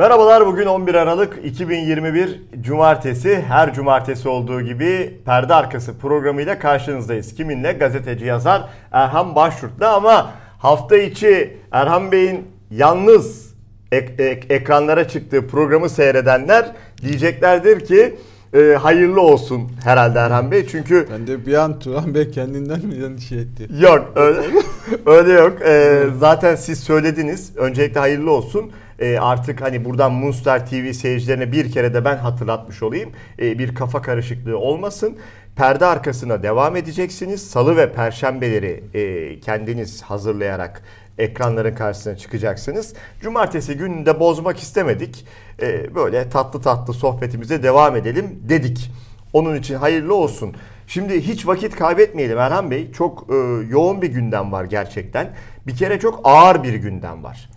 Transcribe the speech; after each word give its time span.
Merhabalar 0.00 0.46
bugün 0.46 0.66
11 0.66 0.94
Aralık 0.94 1.38
2021 1.44 2.40
Cumartesi. 2.60 3.44
Her 3.48 3.74
cumartesi 3.74 4.28
olduğu 4.28 4.60
gibi 4.62 5.18
perde 5.24 5.54
arkası 5.54 5.98
programıyla 5.98 6.58
karşınızdayız. 6.58 7.34
Kiminle? 7.34 7.72
Gazeteci 7.72 8.24
yazar 8.24 8.68
Erhan 8.92 9.34
Başyurt'la 9.34 9.94
ama 9.94 10.32
hafta 10.58 10.96
içi 10.96 11.56
Erhan 11.72 12.12
Bey'in 12.12 12.46
yalnız 12.70 13.54
ek- 13.92 14.24
ek- 14.24 14.54
ekranlara 14.54 15.08
çıktığı 15.08 15.46
programı 15.46 15.88
seyredenler 15.88 16.72
diyeceklerdir 17.02 17.80
ki 17.86 18.16
e, 18.54 18.74
hayırlı 18.74 19.20
olsun 19.20 19.70
herhalde 19.84 20.18
Erhan 20.18 20.50
Bey. 20.50 20.66
Çünkü 20.66 21.06
Ben 21.12 21.26
de 21.26 21.46
bir 21.46 21.54
an 21.54 21.78
Turan 21.78 22.14
Bey 22.14 22.30
kendinden 22.30 22.86
mi 22.86 22.94
endişe 23.04 23.36
etti? 23.36 23.68
Yok 23.80 24.12
öyle, 24.16 24.40
öyle 25.06 25.32
yok. 25.32 25.56
Ee, 25.66 26.02
zaten 26.18 26.54
siz 26.56 26.80
söylediniz. 26.80 27.52
Öncelikle 27.56 28.00
hayırlı 28.00 28.30
olsun. 28.30 28.70
Ee, 29.00 29.18
artık 29.18 29.62
hani 29.62 29.84
buradan 29.84 30.12
Munster 30.12 30.66
TV 30.66 30.92
seyircilerine 30.92 31.52
bir 31.52 31.72
kere 31.72 31.94
de 31.94 32.04
ben 32.04 32.16
hatırlatmış 32.16 32.82
olayım. 32.82 33.10
Ee, 33.38 33.58
bir 33.58 33.74
kafa 33.74 34.02
karışıklığı 34.02 34.58
olmasın. 34.58 35.18
Perde 35.56 35.86
arkasına 35.86 36.42
devam 36.42 36.76
edeceksiniz. 36.76 37.50
Salı 37.50 37.76
ve 37.76 37.92
perşembeleri 37.92 38.84
e, 38.94 39.40
kendiniz 39.40 40.02
hazırlayarak 40.02 40.82
ekranların 41.18 41.74
karşısına 41.74 42.16
çıkacaksınız. 42.16 42.94
Cumartesi 43.20 43.76
gününü 43.76 44.06
de 44.06 44.20
bozmak 44.20 44.58
istemedik. 44.58 45.26
Ee, 45.62 45.94
böyle 45.94 46.28
tatlı 46.28 46.62
tatlı 46.62 46.94
sohbetimize 46.94 47.62
devam 47.62 47.96
edelim 47.96 48.38
dedik. 48.48 48.90
Onun 49.32 49.56
için 49.56 49.74
hayırlı 49.74 50.14
olsun. 50.14 50.54
Şimdi 50.86 51.20
hiç 51.20 51.46
vakit 51.46 51.76
kaybetmeyelim 51.76 52.38
Erhan 52.38 52.70
Bey. 52.70 52.92
Çok 52.92 53.26
e, 53.30 53.34
yoğun 53.70 54.02
bir 54.02 54.08
gündem 54.08 54.52
var 54.52 54.64
gerçekten. 54.64 55.30
Bir 55.66 55.76
kere 55.76 55.98
çok 56.00 56.20
ağır 56.24 56.62
bir 56.62 56.74
gündem 56.74 57.24
var. 57.24 57.50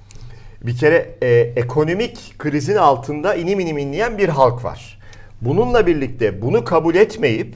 Bir 0.64 0.78
kere 0.78 1.16
e, 1.22 1.28
ekonomik 1.56 2.36
krizin 2.40 2.76
altında 2.76 3.36
inim 3.36 3.60
inim 3.60 3.78
inleyen 3.78 4.18
bir 4.18 4.30
halk 4.30 4.64
var. 4.64 5.00
Bununla 5.42 5.88
birlikte 5.88 6.42
bunu 6.42 6.64
kabul 6.64 6.96
etmeyip 6.96 7.56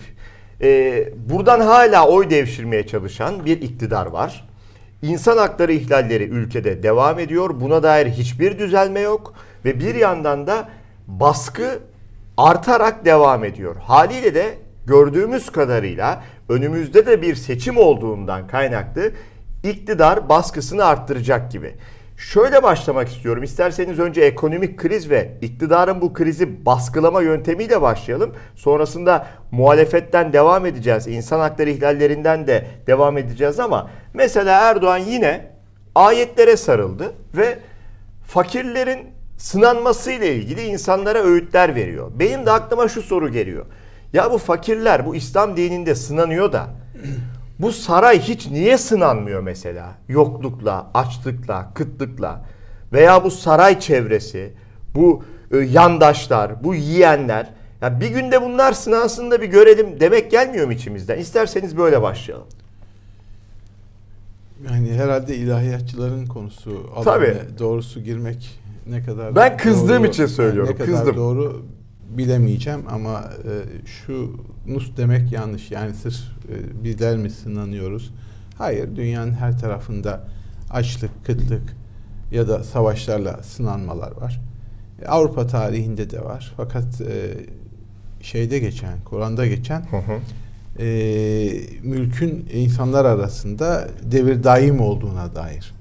e, 0.62 1.04
buradan 1.30 1.60
hala 1.60 2.08
oy 2.08 2.30
devşirmeye 2.30 2.88
çalışan 2.88 3.46
bir 3.46 3.62
iktidar 3.62 4.06
var. 4.06 4.48
İnsan 5.02 5.38
hakları 5.38 5.74
ihlalleri 5.74 6.24
ülkede 6.24 6.84
devam 6.84 7.20
ediyor. 7.20 7.62
Buna 7.62 7.84
dair 7.84 8.08
hiçbir 8.08 8.60
düzelme 8.60 9.00
yok 9.00 9.34
ve 9.66 9.80
bir 9.80 9.96
yandan 9.96 10.48
da 10.48 10.70
baskı 11.08 11.80
artarak 12.38 13.06
devam 13.06 13.44
ediyor. 13.44 13.76
Haliyle 13.76 14.36
de 14.36 14.58
gördüğümüz 14.86 15.50
kadarıyla 15.50 16.24
önümüzde 16.50 17.06
de 17.06 17.22
bir 17.22 17.36
seçim 17.36 17.78
olduğundan 17.78 18.48
kaynaklı 18.48 19.12
iktidar 19.64 20.30
baskısını 20.30 20.86
arttıracak 20.86 21.52
gibi. 21.52 21.76
Şöyle 22.18 22.64
başlamak 22.64 23.08
istiyorum. 23.08 23.44
İsterseniz 23.44 24.00
önce 24.00 24.22
ekonomik 24.22 24.78
kriz 24.78 25.10
ve 25.10 25.38
iktidarın 25.42 26.02
bu 26.02 26.14
krizi 26.14 26.66
baskılama 26.66 27.22
yöntemiyle 27.22 27.82
başlayalım. 27.82 28.34
Sonrasında 28.56 29.28
muhalefetten 29.52 30.34
devam 30.34 30.66
edeceğiz. 30.66 31.08
İnsan 31.08 31.40
hakları 31.40 31.70
ihlallerinden 31.70 32.48
de 32.48 32.68
devam 32.88 33.18
edeceğiz 33.18 33.60
ama 33.60 33.90
mesela 34.14 34.62
Erdoğan 34.70 34.98
yine 34.98 35.52
ayetlere 35.96 36.58
sarıldı 36.58 37.14
ve 37.34 37.60
fakirlerin 38.26 39.00
sınanması 39.38 40.12
ile 40.12 40.36
ilgili 40.36 40.62
insanlara 40.62 41.24
öğütler 41.24 41.76
veriyor. 41.76 42.12
Benim 42.20 42.46
de 42.46 42.52
aklıma 42.52 42.88
şu 42.88 43.02
soru 43.02 43.32
geliyor. 43.32 43.66
Ya 44.14 44.32
bu 44.32 44.38
fakirler 44.38 45.06
bu 45.06 45.16
İslam 45.16 45.58
dininde 45.58 45.96
sınanıyor 45.96 46.52
da 46.52 46.68
bu 47.60 47.72
saray 47.72 48.20
hiç 48.20 48.48
niye 48.52 48.78
sınanmıyor 48.78 49.42
mesela? 49.42 49.96
Yoklukla, 50.10 50.88
açlıkla, 50.94 51.72
kıtlıkla 51.74 52.46
veya 52.94 53.24
bu 53.24 53.32
saray 53.32 53.80
çevresi, 53.80 54.54
bu 54.96 55.24
e, 55.52 55.58
yandaşlar, 55.58 56.64
bu 56.64 56.76
yiyenler 56.76 57.50
ya 57.82 58.00
bir 58.00 58.08
günde 58.10 58.42
bunlar 58.42 58.74
sınansın 58.74 59.32
da 59.32 59.42
bir 59.42 59.48
görelim 59.48 60.00
demek 60.00 60.32
gelmiyor 60.32 60.66
mu 60.66 60.74
içimizden? 60.74 61.18
İsterseniz 61.20 61.78
böyle 61.78 62.02
başlayalım. 62.02 62.48
Yani 64.72 64.94
herhalde 64.94 65.36
ilahiyatçıların 65.36 66.26
konusu. 66.26 66.90
Tabii. 67.04 67.38
Doğrusu 67.60 68.00
girmek 68.00 68.60
ne 68.90 69.04
kadar 69.04 69.36
Ben 69.36 69.58
kızdığım 69.58 70.06
için 70.06 70.26
söylüyorum, 70.26 70.76
Ne 70.80 70.86
kadar 70.86 70.96
kızdım. 71.00 71.16
doğru 71.16 71.66
bilemeyeceğim 72.10 72.84
ama 72.90 73.24
e, 73.24 73.86
şu 73.86 74.46
nus 74.68 74.98
demek 74.98 75.32
yanlış. 75.32 75.72
Yani 75.72 75.94
sırf 75.94 76.16
e, 76.50 76.84
bizler 76.84 77.18
mi 77.18 77.30
sınanıyoruz? 77.30 78.14
Hayır, 78.58 78.96
dünyanın 78.96 79.34
her 79.34 79.60
tarafında 79.60 80.28
açlık, 80.70 81.26
kıtlık 81.26 81.76
ya 82.32 82.48
da 82.48 82.64
savaşlarla 82.64 83.44
sınanmalar 83.44 84.12
var. 84.12 84.42
E, 85.02 85.08
Avrupa 85.08 85.48
tarihinde 85.48 86.10
de 86.10 86.26
var. 86.26 86.54
Fakat 86.58 87.02
e, 87.02 87.38
şeyde 88.22 88.60
geçen, 88.60 89.00
Kur'an'da 89.06 89.48
geçen 89.48 89.82
Hı 89.82 89.98
hı. 89.98 90.20
e, 90.84 90.88
mülkün 91.84 92.50
insanlar 92.54 93.06
arasında 93.06 93.88
devir 94.12 94.44
daim 94.44 94.80
olduğuna 94.80 95.36
dair. 95.36 95.74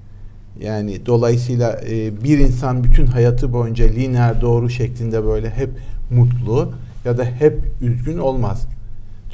Yani 0.60 1.06
dolayısıyla 1.06 1.80
e, 1.90 2.24
bir 2.24 2.38
insan 2.38 2.84
bütün 2.84 3.06
hayatı 3.06 3.52
boyunca 3.52 3.86
lineer 3.86 4.40
doğru 4.40 4.70
şeklinde 4.70 5.24
böyle 5.24 5.50
hep 5.50 5.70
mutlu 6.10 6.72
ya 7.04 7.18
da 7.18 7.24
hep 7.24 7.60
üzgün 7.80 8.18
olmaz. 8.18 8.66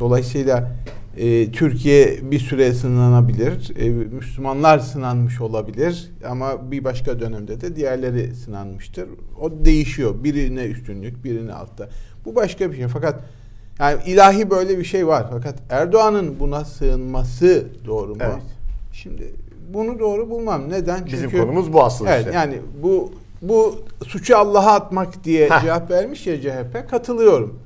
Dolayısıyla 0.00 0.72
e, 1.16 1.52
Türkiye 1.52 2.30
bir 2.30 2.38
süre 2.38 2.72
sınanabilir, 2.72 3.76
e, 3.76 3.88
Müslümanlar 3.90 4.78
sınanmış 4.78 5.40
olabilir 5.40 6.10
ama 6.28 6.70
bir 6.70 6.84
başka 6.84 7.20
dönemde 7.20 7.60
de 7.60 7.76
diğerleri 7.76 8.34
sınanmıştır. 8.34 9.08
O 9.40 9.64
değişiyor. 9.64 10.24
Birine 10.24 10.64
üstünlük, 10.64 11.24
birine 11.24 11.52
altta. 11.52 11.88
Bu 12.24 12.34
başka 12.34 12.70
bir 12.70 12.76
şey. 12.76 12.88
Fakat 12.88 13.20
yani 13.78 14.00
ilahi 14.06 14.50
böyle 14.50 14.78
bir 14.78 14.84
şey 14.84 15.06
var. 15.06 15.26
Fakat 15.30 15.54
Erdoğan'ın 15.70 16.40
buna 16.40 16.64
sığınması 16.64 17.66
doğru 17.86 18.14
mu? 18.14 18.20
Evet. 18.20 18.42
Şimdi 18.92 19.32
bunu 19.74 19.98
doğru 19.98 20.30
bulmam. 20.30 20.70
Neden? 20.70 21.06
Bizim 21.06 21.30
konumuz 21.30 21.72
bu 21.72 21.84
aslında 21.84 22.10
Evet 22.10 22.26
işte. 22.26 22.36
yani 22.36 22.58
bu 22.82 23.12
bu 23.42 23.84
suçu 24.06 24.36
Allah'a 24.36 24.74
atmak 24.74 25.24
diye 25.24 25.50
Heh. 25.50 25.62
cevap 25.62 25.90
vermiş 25.90 26.26
ya 26.26 26.40
CHP 26.40 26.90
katılıyorum. 26.90 27.58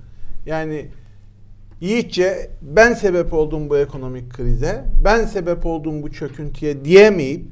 Yani 0.46 0.86
yiğitçe 1.80 2.50
ben 2.62 2.94
sebep 2.94 3.32
oldum 3.32 3.70
bu 3.70 3.78
ekonomik 3.78 4.32
krize, 4.34 4.84
ben 5.04 5.24
sebep 5.26 5.66
oldum 5.66 6.02
bu 6.02 6.12
çöküntüye 6.12 6.84
diyemeyip 6.84 7.46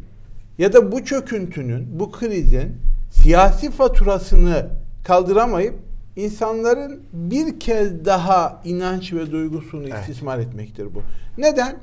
ya 0.59 0.73
da 0.73 0.93
bu 0.93 1.05
çöküntünün, 1.05 2.01
bu 2.01 2.13
krizin 2.13 2.77
siyasi 3.11 3.71
faturasını 3.71 4.67
kaldıramayıp 5.05 5.75
insanların 6.17 7.01
bir 7.13 7.61
kez 7.61 8.05
daha 8.05 8.63
inanç 8.65 9.13
ve 9.13 9.31
duygusunu 9.33 9.89
Evet. 9.89 10.01
istismar 10.01 10.39
etmektir 10.39 10.95
bu. 10.95 11.03
Neden? 11.39 11.77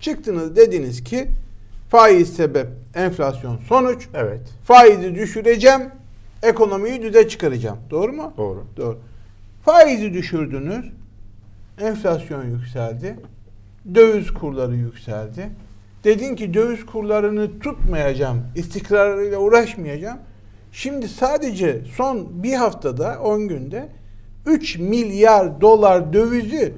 Çıktınız 0.00 0.56
dediniz 0.56 1.04
ki 1.04 1.28
faiz 1.88 2.36
sebep, 2.36 2.68
enflasyon 2.94 3.58
sonuç. 3.68 4.08
Evet. 4.14 4.40
Faizi 4.64 5.14
düşüreceğim, 5.14 5.82
ekonomiyi 6.42 7.02
düze 7.02 7.28
çıkaracağım. 7.28 7.78
Doğru 7.90 8.12
mu? 8.12 8.32
Doğru. 8.36 8.64
Doğru. 8.76 8.98
Faizi 9.64 10.12
düşürdünüz, 10.14 10.92
enflasyon 11.80 12.44
yükseldi, 12.44 13.16
döviz 13.94 14.30
kurları 14.30 14.74
yükseldi. 14.74 15.48
Dedin 16.04 16.36
ki 16.36 16.54
döviz 16.54 16.86
kurlarını 16.86 17.58
tutmayacağım, 17.58 18.42
istikrarıyla 18.54 19.38
uğraşmayacağım. 19.38 20.18
Şimdi 20.72 21.08
sadece 21.08 21.80
son 21.96 22.42
bir 22.42 22.54
haftada, 22.54 23.20
10 23.20 23.48
günde 23.48 23.88
3 24.46 24.78
milyar 24.78 25.60
dolar 25.60 26.12
dövizi 26.12 26.74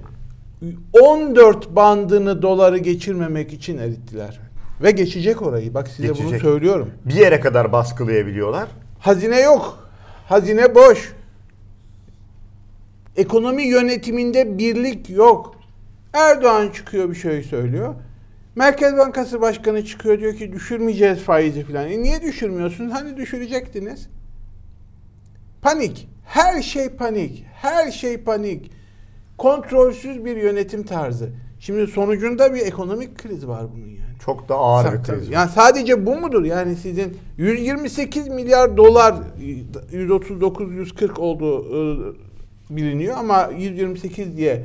14 1.01 1.77
bandını 1.77 2.43
doları 2.43 2.79
geçirmemek 2.79 3.53
için 3.53 3.79
erittiler. 3.79 4.41
Ve 4.83 4.91
geçecek 4.91 5.43
orayı. 5.43 5.75
Bak 5.75 5.89
size 5.89 6.09
bunu 6.09 6.17
Geçecek. 6.17 6.41
söylüyorum. 6.41 6.91
Bir 7.05 7.15
yere 7.15 7.41
kadar 7.41 7.73
baskılayabiliyorlar. 7.73 8.69
Hazine 8.99 9.41
yok. 9.41 9.89
Hazine 10.27 10.75
boş. 10.75 11.13
Ekonomi 13.17 13.63
yönetiminde 13.63 14.59
birlik 14.59 15.11
yok. 15.11 15.57
Erdoğan 16.13 16.69
çıkıyor 16.69 17.11
bir 17.11 17.15
şey 17.15 17.43
söylüyor. 17.43 17.95
Merkez 18.57 18.97
Bankası 18.97 19.41
Başkanı 19.41 19.85
çıkıyor 19.85 20.21
diyor 20.21 20.35
ki 20.37 20.53
düşürmeyeceğiz 20.53 21.19
faizi 21.19 21.65
falan. 21.65 21.91
E 21.91 22.03
niye 22.03 22.23
düşürmüyorsunuz? 22.23 22.93
Hani 22.93 23.17
düşürecektiniz? 23.17 24.09
Panik. 25.63 26.09
Her 26.27 26.63
şey 26.63 26.89
panik. 26.89 27.45
Her 27.55 27.91
şey 27.91 28.17
panik. 28.19 28.71
Kontrolsüz 29.39 30.25
bir 30.25 30.37
yönetim 30.37 30.83
tarzı. 30.83 31.31
Şimdi 31.61 31.87
sonucunda 31.87 32.55
bir 32.55 32.61
ekonomik 32.61 33.19
kriz 33.19 33.47
var 33.49 33.63
bunun 33.75 33.87
yani. 33.87 33.99
Çok 34.25 34.49
da 34.49 34.55
ağır 34.55 34.85
bir 34.93 34.99
Sa- 34.99 35.03
kriz. 35.03 35.29
var. 35.29 35.33
Yani 35.33 35.51
sadece 35.55 36.07
bu 36.07 36.17
mudur? 36.21 36.45
Yani 36.45 36.77
sizin 36.77 37.19
128 37.37 38.29
milyar 38.29 38.77
dolar 38.77 39.15
139-140 39.93 41.19
olduğu 41.21 41.65
e, 41.65 41.99
biliniyor 42.71 43.17
ama 43.19 43.51
128 43.59 44.37
diye 44.37 44.65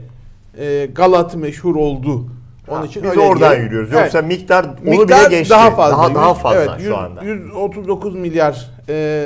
e, 0.57 0.85
Galat 0.95 1.35
meşhur 1.35 1.75
oldu. 1.75 2.25
Onun 2.67 2.79
Ha, 2.79 2.85
için 2.85 3.03
biz 3.03 3.09
öyle 3.09 3.19
oradan 3.19 3.51
diye- 3.53 3.63
yürüyoruz. 3.63 3.89
Evet. 3.93 4.01
Yoksa 4.03 4.21
miktar 4.21 4.63
onu 4.65 4.89
Miktar 4.89 5.29
bile 5.29 5.37
geçti. 5.37 5.49
daha 5.51 5.71
fazla. 5.71 5.97
Daha, 5.97 6.15
daha 6.15 6.33
fazla 6.33 6.59
evet, 6.59 6.69
şu 6.77 6.83
yüz- 6.83 6.93
anda. 6.93 7.23
139 7.23 8.15
milyar 8.15 8.71
e, 8.89 9.25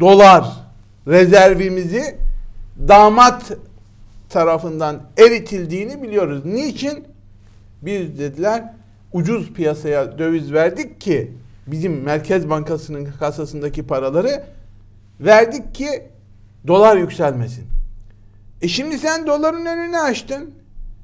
dolar 0.00 0.44
rezervimizi 1.08 2.02
damat 2.88 3.52
tarafından 4.34 5.02
eritildiğini 5.16 6.02
biliyoruz. 6.02 6.44
Niçin? 6.44 7.04
Biz 7.82 8.18
dediler 8.18 8.74
ucuz 9.12 9.52
piyasaya 9.52 10.18
döviz 10.18 10.52
verdik 10.52 11.00
ki 11.00 11.32
bizim 11.66 12.02
Merkez 12.02 12.50
Bankası'nın 12.50 13.08
kasasındaki 13.20 13.86
paraları 13.86 14.44
verdik 15.20 15.74
ki 15.74 15.88
dolar 16.66 16.96
yükselmesin. 16.96 17.64
E 18.62 18.68
şimdi 18.68 18.98
sen 18.98 19.26
doların 19.26 19.66
önünü 19.66 19.98
açtın. 19.98 20.50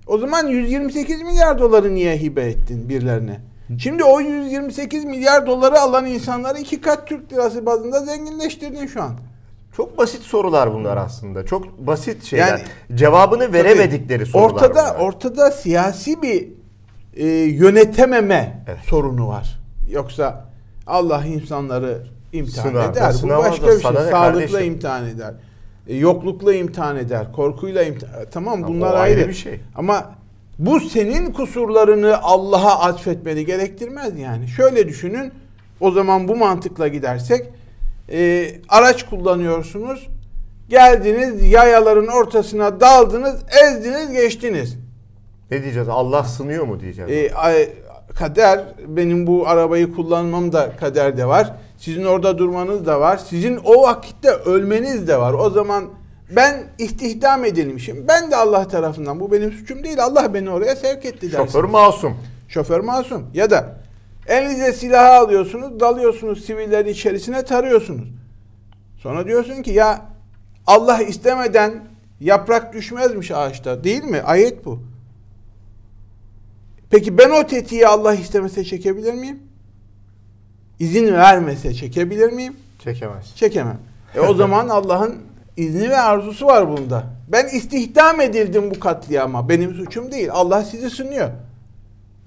O 0.07 0.19
zaman 0.19 0.47
128 0.47 1.23
milyar 1.23 1.59
doları 1.59 1.95
niye 1.95 2.19
hibe 2.19 2.43
ettin 2.43 2.89
birilerine? 2.89 3.41
Şimdi 3.79 4.05
o 4.05 4.21
128 4.21 5.05
milyar 5.05 5.47
doları 5.47 5.81
alan 5.81 6.07
insanları 6.07 6.59
iki 6.59 6.81
kat 6.81 7.07
Türk 7.07 7.33
lirası 7.33 7.67
bazında 7.67 8.01
zenginleştirdin 8.01 8.87
şu 8.87 9.03
an. 9.03 9.30
Çok 9.77 9.99
basit 9.99 10.23
sorular 10.23 10.75
bunlar 10.75 10.97
aslında. 10.97 11.47
Çok 11.47 11.79
basit 11.79 12.25
şeyler. 12.25 12.49
Yani- 12.49 12.63
Cevabını 12.99 13.53
veremedikleri 13.53 14.27
sorular 14.27 14.51
Ortada 14.55 14.71
bunlar. 14.75 15.07
ortada 15.07 15.51
siyasi 15.51 16.23
bir 16.23 16.49
e, 17.17 17.27
yönetememe 17.29 18.65
Evet. 18.69 18.79
sorunu 18.87 19.29
var. 19.29 19.61
Yoksa 19.91 20.45
Allah 20.87 21.25
insanları 21.25 22.07
imtihan 22.33 22.69
Sınavda, 22.69 22.93
eder. 22.93 23.15
Bu 23.23 23.29
başka 23.29 23.67
bir 23.67 23.71
şey. 23.73 23.81
Sağlıkla 23.81 24.11
kardeşim? 24.11 24.61
imtihan 24.65 25.07
eder. 25.09 25.35
E, 25.89 25.97
yoklukla 25.97 26.55
imtihan 26.55 26.97
eder. 26.97 27.33
Korkuyla 27.33 27.83
imtihan 27.83 28.15
Tamam 28.31 28.55
Ama 28.55 28.69
bunlar 28.69 28.95
ayrı. 28.95 29.01
ayrı 29.19 29.29
bir 29.29 29.35
şey. 29.35 29.61
Ama 29.77 30.11
bu 30.59 30.81
senin 30.81 31.33
kusurlarını 31.33 32.19
Allah'a 32.23 32.81
atfetmeni 32.81 33.47
gerektirmez 33.47 34.19
yani. 34.19 34.49
Şöyle 34.49 34.89
düşünün. 34.89 35.33
O 35.81 35.91
zaman 35.91 36.29
bu 36.29 36.37
mantıkla 36.37 36.89
gidersek 36.89 37.47
e, 38.11 38.51
araç 38.69 39.07
kullanıyorsunuz. 39.07 40.09
Geldiniz 40.69 41.51
yayaların 41.53 42.07
ortasına 42.07 42.81
daldınız, 42.81 43.37
ezdiniz, 43.65 44.13
geçtiniz. 44.13 44.77
Ne 45.51 45.63
diyeceğiz? 45.63 45.89
Allah 45.89 46.25
sınıyor 46.25 46.65
mu 46.65 46.81
diyeceğiz? 46.81 47.11
E, 47.11 47.33
kader 48.15 48.61
benim 48.89 49.27
bu 49.27 49.49
arabayı 49.49 49.95
kullanmam 49.95 50.53
da 50.53 50.77
kaderde 50.81 51.27
var. 51.27 51.53
Sizin 51.79 52.05
orada 52.05 52.39
durmanız 52.39 52.87
da 52.87 53.01
var. 53.01 53.17
Sizin 53.17 53.57
o 53.65 53.83
vakitte 53.83 54.31
ölmeniz 54.31 55.09
de 55.09 55.17
var. 55.17 55.33
O 55.33 55.51
zaman 55.51 55.85
ben 56.37 56.63
istihdam 56.79 57.45
edilmişim. 57.45 58.05
Ben 58.09 58.31
de 58.31 58.37
Allah 58.37 58.69
tarafından 58.69 59.21
bu 59.21 59.33
benim 59.33 59.53
suçum 59.53 59.85
değil. 59.85 60.05
Allah 60.05 60.35
beni 60.35 60.51
oraya 60.51 60.77
sevk 60.77 61.05
etti 61.05 61.33
dersin. 61.33 61.47
Şoför 61.47 61.65
masum. 61.65 62.17
Şoför 62.49 62.81
masum. 62.81 63.27
Ya 63.35 63.51
da 63.51 63.80
elinize 64.27 64.73
silahı 64.73 65.13
alıyorsunuz, 65.13 65.81
dalıyorsunuz 65.81 66.45
sivillerin 66.45 66.89
içerisine 66.89 67.45
tarıyorsunuz. 67.45 68.09
Sonra 68.99 69.27
diyorsun 69.27 69.63
ki 69.63 69.71
ya 69.71 70.03
Allah 70.67 71.03
istemeden 71.03 71.85
yaprak 72.21 72.73
düşmezmiş 72.73 73.31
ağaçta. 73.31 73.85
Değil 73.85 74.05
mi? 74.05 74.23
Ayet 74.23 74.65
bu. 74.65 74.83
Peki 76.91 77.19
ben 77.19 77.31
o 77.31 77.47
tetiği 77.47 77.87
Allah 77.87 78.15
istemese 78.15 78.65
çekebilir 78.65 79.15
miyim? 79.15 79.39
İzin 80.79 81.13
vermese 81.13 81.75
çekebilir 81.75 82.33
miyim? 82.33 82.57
Çekemez. 82.79 83.37
Çekemem. 83.37 83.79
E 84.15 84.21
o 84.21 84.35
zaman 84.35 84.69
Allah'ın 84.79 85.19
izni 85.57 85.91
ve 85.91 85.99
arzusu 85.99 86.47
var 86.47 86.69
bunda. 86.69 87.05
Ben 87.29 87.47
istihdam 87.47 88.21
edildim 88.21 88.71
bu 88.71 88.81
katliama. 88.81 89.49
Benim 89.49 89.75
suçum 89.75 90.13
değil. 90.13 90.29
Allah 90.33 90.65
sizi 90.65 90.91
sınıyor. 90.91 91.31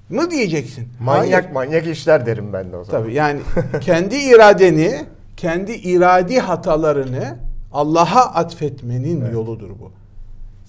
Mı 0.09 0.31
diyeceksin? 0.31 0.87
Manyak 0.99 1.43
Hayır. 1.43 1.53
manyak 1.53 1.87
işler 1.87 2.25
derim 2.25 2.53
ben 2.53 2.71
de 2.71 2.77
o 2.77 2.83
zaman. 2.83 3.01
Tabii 3.01 3.13
yani 3.13 3.39
kendi 3.81 4.15
iradeni, 4.15 5.05
kendi 5.37 5.71
iradi 5.71 6.39
hatalarını 6.39 7.37
Allah'a 7.73 8.33
atfetmenin 8.33 9.21
Evet. 9.21 9.33
yoludur 9.33 9.69
bu. 9.69 9.91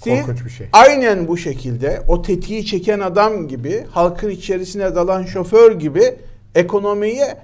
Siz 0.04 0.20
Korkunç 0.20 0.44
bir 0.44 0.50
şey. 0.50 0.66
aynen 0.72 1.28
bu 1.28 1.36
şekilde 1.36 2.02
o 2.08 2.22
tetiği 2.22 2.66
çeken 2.66 3.00
adam 3.00 3.48
gibi, 3.48 3.84
halkın 3.90 4.30
içerisine 4.30 4.94
dalan 4.94 5.22
şoför 5.24 5.72
gibi 5.72 6.14
ekonomiye, 6.54 7.36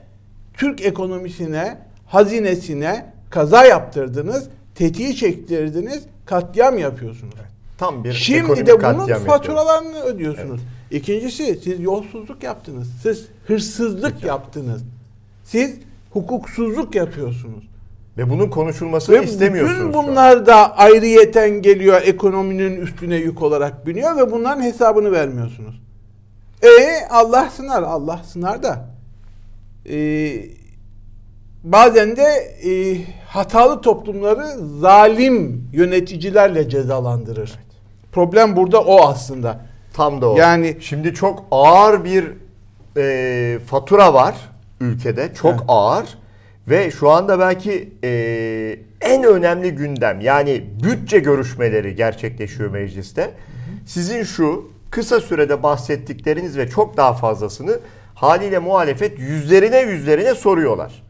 Türk 0.55 0.81
ekonomisine, 0.85 1.79
hazinesine 2.07 3.07
kaza 3.31 3.65
yaptırdınız, 3.65 4.49
tetiği 4.75 5.17
çektirdiniz, 5.17 6.03
katliam 6.27 6.79
yapıyorsunuz. 6.79 7.35
Tam 7.79 8.05
bir 8.05 8.13
Şimdi 8.13 8.67
de 8.67 8.73
bunun 8.73 8.81
katliam 8.81 8.99
yapıyoruz. 9.09 9.27
faturalarını 9.27 10.01
ödüyorsunuz. 10.03 10.61
İkincisi 10.91 11.61
siz 11.65 11.81
yolsuzluk 11.81 12.43
yaptınız. 12.43 12.89
Siz 13.03 13.27
hırsızlık 13.47 14.25
yaptınız. 14.25 14.83
Siz 15.45 15.77
hukuksuzluk 16.11 16.95
yapıyorsunuz. 16.95 17.65
Ve 18.19 18.31
bunun 18.31 18.51
konuşulmasını 18.51 19.21
Ve 19.21 19.25
istemiyorsunuz. 19.25 19.81
bütün 19.81 19.95
bunlar 19.95 20.47
da 20.47 20.77
ayrıyeten 20.77 21.51
geliyor 21.63 22.03
ekonominin 22.05 22.81
üstüne 22.81 23.17
yük 23.17 23.43
olarak 23.43 23.87
biniyor 23.87 24.17
ve 24.17 24.33
bunların 24.33 24.63
hesabını 24.63 25.13
vermiyorsunuz. 25.13 25.81
E 26.63 27.07
Allah 27.11 27.51
sınar, 27.51 27.83
Allah 27.83 28.21
sınar 28.25 28.63
da 28.63 28.87
e, 29.91 29.97
bazen 31.65 32.17
de 32.17 32.23
e, 32.65 33.01
hatalı 33.27 33.81
toplumları 33.81 34.47
zalim 34.81 35.69
yöneticilerle 35.73 36.69
cezalandırır. 36.69 37.53
Problem 38.13 38.57
burada 38.57 38.81
o 38.81 39.07
aslında. 39.07 39.70
Tam 39.93 40.21
da 40.21 40.31
o. 40.31 40.37
Yani- 40.37 40.77
şimdi 40.81 41.15
çok 41.15 41.45
ağır 41.51 42.05
bir 42.05 42.25
e, 42.97 43.59
fatura 43.67 44.15
var 44.15 44.35
ülkede. 44.81 45.35
Çok 45.35 45.51
Evet. 45.53 45.63
ağır 45.69 46.19
ve 46.69 46.91
şu 46.91 47.11
anda 47.11 47.39
belki 47.39 47.93
e, 48.05 48.11
en 49.01 49.25
önemli 49.25 49.71
gündem 49.71 50.21
yani 50.21 50.65
bütçe 50.83 51.19
görüşmeleri 51.19 51.95
gerçekleşiyor 51.95 52.71
mecliste. 52.71 53.31
Sizin 53.87 54.23
şu 54.23 54.71
kısa 54.91 55.21
sürede 55.21 55.63
bahsettikleriniz 55.63 56.59
ve 56.59 56.69
çok 56.69 56.97
daha 56.97 57.15
fazlasını 57.15 57.81
haliyle 58.15 58.59
muhalefet 58.59 59.19
yüzlerine 59.19 59.81
yüzlerine 59.81 60.35
soruyorlar. 60.35 61.03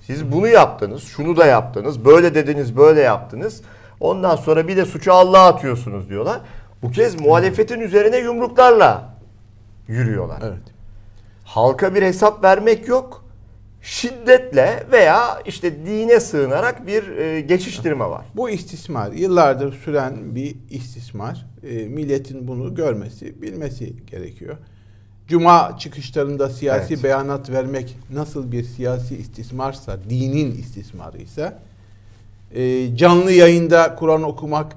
Siz 0.00 0.32
bunu 0.32 0.48
yaptınız, 0.48 1.02
şunu 1.02 1.36
da 1.36 1.46
yaptınız, 1.46 2.04
böyle 2.04 2.34
dediniz, 2.34 2.76
böyle 2.76 3.00
yaptınız. 3.00 3.62
Ondan 4.00 4.36
sonra 4.36 4.68
bir 4.68 4.76
de 4.76 4.84
suçu 4.84 5.12
Allah'a 5.12 5.48
atıyorsunuz 5.48 6.08
diyorlar. 6.08 6.40
Bu 6.82 6.90
kez 6.90 7.20
muhalefetin 7.20 7.80
üzerine 7.80 8.16
yumruklarla 8.18 9.14
yürüyorlar. 9.88 10.42
Evet. 10.44 10.62
Halka 11.44 11.94
bir 11.94 12.02
hesap 12.02 12.44
vermek 12.44 12.88
yok. 12.88 13.24
Şiddetle 13.82 14.86
veya 14.92 15.42
işte 15.46 15.86
dine 15.86 16.20
sığınarak 16.20 16.86
bir 16.86 17.16
e, 17.16 17.40
geçiştirme 17.40 18.04
var. 18.04 18.24
Bu 18.36 18.50
istismar, 18.50 19.12
yıllardır 19.12 19.72
süren 19.72 20.34
bir 20.34 20.56
istismar. 20.70 21.46
E, 21.62 21.74
milletin 21.74 22.48
bunu 22.48 22.74
görmesi, 22.74 23.42
bilmesi 23.42 24.06
gerekiyor. 24.06 24.56
Cuma 25.28 25.76
çıkışlarında 25.78 26.48
siyasi 26.48 26.94
Evet. 26.94 27.04
beyanat 27.04 27.50
vermek 27.50 27.96
nasıl 28.12 28.52
bir 28.52 28.64
siyasi 28.64 29.16
istismarsa, 29.16 29.98
dinin 30.10 30.52
istismarıysa, 30.52 31.58
e, 32.54 32.96
canlı 32.96 33.32
yayında 33.32 33.94
Kur'an 33.94 34.22
okumak 34.22 34.76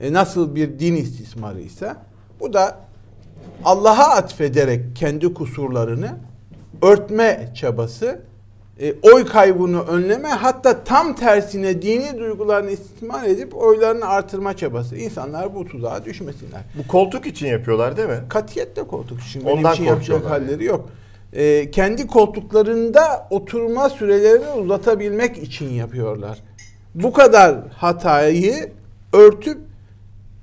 e, 0.00 0.12
nasıl 0.12 0.54
bir 0.54 0.78
din 0.78 0.96
istismarıysa, 0.96 1.96
bu 2.40 2.52
da 2.52 2.78
Allah'a 3.64 4.16
atfederek 4.16 4.96
kendi 4.96 5.34
kusurlarını 5.34 6.16
örtme 6.82 7.52
çabası, 7.54 8.20
e, 8.80 8.94
oy 9.02 9.26
kaybını 9.26 9.82
önleme 9.82 10.28
hatta 10.28 10.84
tam 10.84 11.16
tersine 11.16 11.82
dini 11.82 12.18
duygularını 12.18 12.70
istismar 12.70 13.24
edip 13.24 13.56
oylarını 13.56 14.06
artırma 14.06 14.56
çabası. 14.56 14.96
İnsanlar 14.96 15.54
bu 15.54 15.64
tuzağa 15.64 16.04
düşmesinler. 16.04 16.60
Bu 16.78 16.88
koltuk 16.88 17.26
için 17.26 17.46
yapıyorlar 17.46 17.96
değil 17.96 18.08
mi? 18.08 18.20
Katiyetle 18.28 18.82
koltuk 18.82 19.18
benim 19.34 19.46
Ondan 19.46 19.74
için 19.74 19.84
yapacak 19.84 20.18
korkuyorlar 20.18 20.42
halleri 20.42 20.64
yok. 20.64 20.90
E, 21.32 21.70
kendi 21.70 22.06
koltuklarında 22.06 23.28
oturma 23.30 23.88
sürelerini 23.88 24.48
uzatabilmek 24.48 25.38
için 25.38 25.68
yapıyorlar. 25.68 26.42
Bu 26.94 27.12
kadar 27.12 27.56
hatayı 27.68 28.72
örtüp 29.12 29.58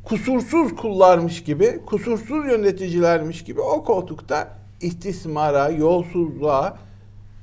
kusursuz 0.03 0.75
kullarmış 0.75 1.43
gibi, 1.43 1.79
kusursuz 1.85 2.45
yöneticilermiş 2.45 3.43
gibi 3.43 3.61
o 3.61 3.83
koltukta 3.83 4.47
istismara, 4.81 5.69
yolsuzluğa 5.69 6.77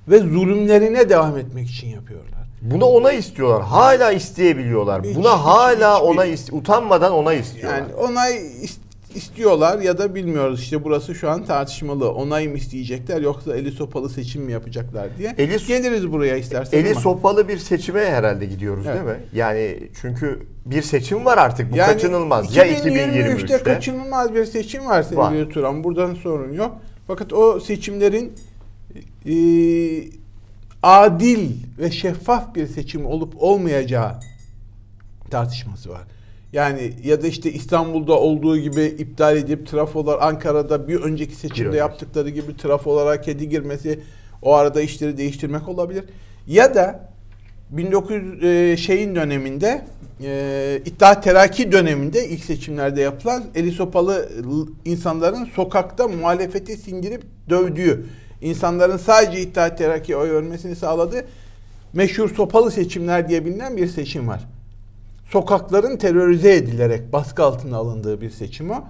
ve 0.09 0.19
zulümlerine 0.19 1.09
devam 1.09 1.39
etmek 1.39 1.71
için 1.71 1.89
yapıyorlar. 1.89 2.41
Buna 2.63 2.85
ona 2.85 3.13
istiyorlar. 3.13 3.63
Hala 3.63 4.13
isteyebiliyorlar. 4.13 5.03
Hiç- 5.05 5.17
Buna 5.17 5.33
hiç- 5.39 5.45
hala 5.45 5.97
hiçbir- 5.97 6.09
ona 6.09 6.27
ist- 6.27 6.53
utanmadan 6.53 7.13
ona 7.13 7.33
istiyorlar. 7.33 7.79
Yani 7.79 7.95
onay 7.95 8.33
is- 8.37 8.79
istiyorlar 9.15 9.79
ya 9.79 9.99
da 9.99 10.15
bilmiyoruz 10.15 10.61
işte 10.63 10.85
burası 10.85 11.15
şu 11.15 11.31
an 11.31 11.45
tartışmalı. 11.45 12.13
Onay 12.13 12.49
mı 12.49 12.57
isteyecekler 12.57 13.21
yoksa 13.21 13.57
eli 13.57 13.73
sopalı 13.73 14.11
seçim 14.11 14.43
mi 14.43 14.53
yapacaklar 14.53 15.09
diye. 15.19 15.35
Eli- 15.39 15.67
Geliriz 15.67 16.13
buraya 16.13 16.37
istersen 16.37 16.79
Eli 16.79 16.91
ama. 16.91 17.01
sopalı 17.01 17.49
bir 17.49 17.59
seçime 17.59 18.01
herhalde 18.05 18.47
gidiyoruz 18.47 18.87
Evet. 18.87 18.95
değil 18.97 19.07
mi? 19.19 19.23
Yani 19.35 19.79
çünkü 20.01 20.47
bir 20.67 20.83
seçim 20.83 21.25
var 21.25 21.39
artık 21.39 21.73
bu 21.73 21.77
Yani 21.77 21.93
kaçınılmaz. 21.93 22.57
Ya 22.57 22.65
2023'te 22.67 22.89
2023'te 22.91 23.59
kaçınılmaz 23.63 24.35
bir 24.35 24.45
seçim 24.45 24.87
var 24.87 25.05
Var. 25.13 25.31
sevgili 25.31 25.49
Turan. 25.49 25.85
Buradan 25.85 26.15
sorun 26.15 26.53
yok. 26.53 26.77
Fakat 27.07 27.33
o 27.33 27.61
seçimlerin 27.61 28.33
e, 29.27 29.35
adil 30.83 31.51
ve 31.79 31.91
şeffaf 31.91 32.55
bir 32.55 32.67
seçim 32.67 33.07
olup 33.07 33.35
olmayacağı 33.43 34.21
tartışması 35.31 35.91
var. 35.91 36.03
Yani 36.53 36.93
ya 37.05 37.23
da 37.23 37.27
işte 37.27 37.53
İstanbul'da 37.53 38.13
olduğu 38.13 38.59
gibi 38.59 38.85
iptal 38.85 39.37
edip 39.37 39.67
trafolar 39.67 40.19
Ankara'da 40.21 40.89
bir 40.89 41.01
önceki 41.01 41.37
seçimde 41.37 41.73
Bir 41.73 41.77
yaptıkları 41.77 42.31
gibi 42.31 42.57
trafolara 42.57 43.21
kedi 43.21 43.49
girmesi 43.49 44.01
o 44.43 44.55
arada 44.55 44.81
işleri 44.81 45.17
değiştirmek 45.17 45.69
olabilir. 45.69 46.05
Ya 46.47 46.75
da 46.75 47.11
1900 47.71 48.45
e, 48.45 48.77
şeyin 48.77 49.15
döneminde 49.15 49.85
e, 50.23 50.81
İttihat 50.85 51.25
Terakki 51.25 51.73
döneminde 51.73 52.29
ilk 52.29 52.45
seçimlerde 52.45 53.01
yapılan 53.01 53.45
eli 53.55 53.73
sopalı 53.73 54.29
insanların 54.85 55.45
sokakta 55.45 56.09
muhalefeti 56.09 56.77
sindirip 56.77 57.23
dövdüğü, 57.51 58.07
insanların 58.41 58.97
sadece 58.97 59.41
İttihat 59.41 59.79
Terakki'ye 59.79 60.19
oy 60.19 60.33
vermesini 60.33 60.77
sağladığı 60.77 61.25
meşhur 61.93 62.35
sopalı 62.35 62.71
seçimler 62.71 63.29
diye 63.29 63.45
bilinen 63.45 63.77
bir 63.77 63.87
seçim 63.87 64.29
var. 64.29 64.49
Sokakların 65.33 65.97
terörize 65.97 66.55
edilerek 66.55 67.13
baskı 67.13 67.43
altına 67.45 67.77
alındığı 67.77 68.21
bir 68.21 68.31
seçim 68.31 68.71
o. 68.71 68.85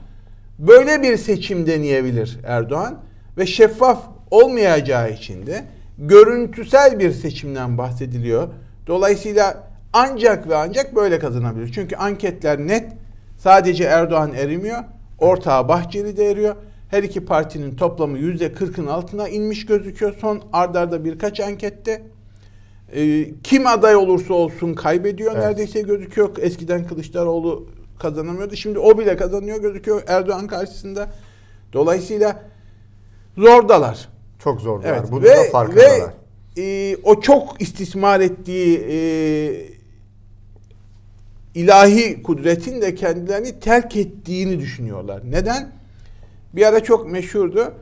Böyle 0.58 1.02
bir 1.02 1.16
seçim 1.16 1.66
deneyebilir 1.66 2.38
Erdoğan 2.44 2.98
ve 3.38 3.46
şeffaf 3.46 4.04
olmayacağı 4.30 5.10
için 5.10 5.46
de 5.46 5.64
görüntüsel 5.98 6.98
bir 6.98 7.12
seçimden 7.12 7.78
bahsediliyor. 7.78 8.48
Dolayısıyla 8.86 9.68
ancak 9.92 10.48
ve 10.48 10.56
ancak 10.56 10.96
böyle 10.96 11.18
kazanabilir. 11.18 11.72
Çünkü 11.72 11.96
anketler 11.96 12.58
net. 12.58 12.92
Sadece 13.38 13.84
Erdoğan 13.84 14.34
erimiyor. 14.34 14.78
Ortağı 15.18 15.68
Bahçeli 15.68 16.16
de 16.16 16.30
eriyor. 16.30 16.56
Her 16.88 17.02
iki 17.02 17.24
partinin 17.24 17.76
toplamı 17.76 18.18
yüzde 18.18 18.52
kırkın 18.52 18.86
altına 18.86 19.28
inmiş 19.28 19.66
gözüküyor. 19.66 20.14
Son 20.20 20.42
ardarda 20.52 21.04
birkaç 21.04 21.40
ankette. 21.40 22.02
Ee, 22.94 23.30
kim 23.42 23.66
aday 23.66 23.96
olursa 23.96 24.34
olsun 24.34 24.74
kaybediyor 24.74 25.32
evet. 25.32 25.42
neredeyse 25.42 25.82
gözüküyor. 25.82 26.30
Eskiden 26.38 26.86
Kılıçdaroğlu 26.86 27.66
kazanamıyordu. 27.98 28.56
Şimdi 28.56 28.78
o 28.78 28.98
bile 28.98 29.16
kazanıyor 29.16 29.60
gözüküyor 29.60 30.02
Erdoğan 30.06 30.46
karşısında. 30.46 31.08
Dolayısıyla 31.72 32.42
zordalar. 33.38 34.08
Çok 34.38 34.60
zordalar. 34.60 34.96
Evet. 34.96 35.12
Bunu 35.12 35.22
ve, 35.22 35.36
da 35.36 35.44
farkındalar. 35.52 36.14
Ve 36.56 36.62
e, 36.62 36.96
o 37.04 37.20
çok 37.20 37.62
istismar 37.62 38.20
ettiği 38.20 38.78
e, 38.90 38.98
ilahi 41.54 42.22
kudretin 42.22 42.80
de 42.80 42.94
kendilerini 42.94 43.60
terk 43.60 43.96
ettiğini 43.96 44.60
düşünüyorlar. 44.60 45.22
Neden? 45.30 45.72
Bir 46.52 46.66
ara 46.66 46.82
çok 46.82 47.10
meşhurdu. 47.10 47.74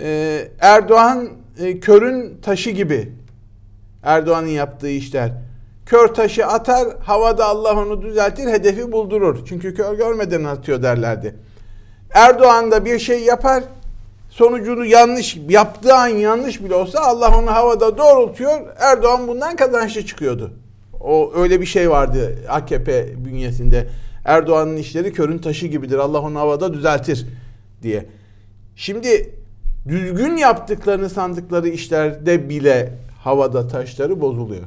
Ee, 0.00 0.48
Erdoğan 0.60 1.28
e, 1.58 1.80
körün 1.80 2.38
taşı 2.42 2.70
gibi. 2.70 3.12
Erdoğan'ın 4.06 4.46
yaptığı 4.46 4.88
işler. 4.88 5.32
Kör 5.86 6.08
taşı 6.08 6.46
atar, 6.46 6.88
havada 7.00 7.44
Allah 7.44 7.72
onu 7.72 8.02
düzeltir, 8.02 8.46
hedefi 8.46 8.92
buldurur. 8.92 9.38
Çünkü 9.48 9.74
kör 9.74 9.94
görmeden 9.94 10.44
atıyor 10.44 10.82
derlerdi. 10.82 11.34
Erdoğan 12.10 12.70
da 12.70 12.84
bir 12.84 12.98
şey 12.98 13.22
yapar, 13.22 13.64
sonucunu 14.30 14.84
yanlış 14.84 15.36
yaptığı 15.48 15.94
an 15.94 16.06
yanlış 16.06 16.64
bile 16.64 16.74
olsa 16.74 17.00
Allah 17.00 17.38
onu 17.38 17.50
havada 17.50 17.98
doğrultuyor. 17.98 18.60
Erdoğan 18.78 19.28
bundan 19.28 19.56
kazançlı 19.56 20.06
çıkıyordu. 20.06 20.52
O 21.00 21.32
öyle 21.36 21.60
bir 21.60 21.66
şey 21.66 21.90
vardı 21.90 22.38
AKP 22.48 23.24
bünyesinde. 23.24 23.86
Erdoğan'ın 24.24 24.76
işleri 24.76 25.12
körün 25.12 25.38
taşı 25.38 25.66
gibidir. 25.66 25.98
Allah 25.98 26.20
onu 26.20 26.38
havada 26.38 26.74
düzeltir 26.74 27.26
diye. 27.82 28.06
Şimdi 28.76 29.34
düzgün 29.88 30.36
yaptıklarını 30.36 31.10
sandıkları 31.10 31.68
işlerde 31.68 32.48
bile 32.48 32.92
havada 33.26 33.68
taşları 33.68 34.20
bozuluyor. 34.20 34.62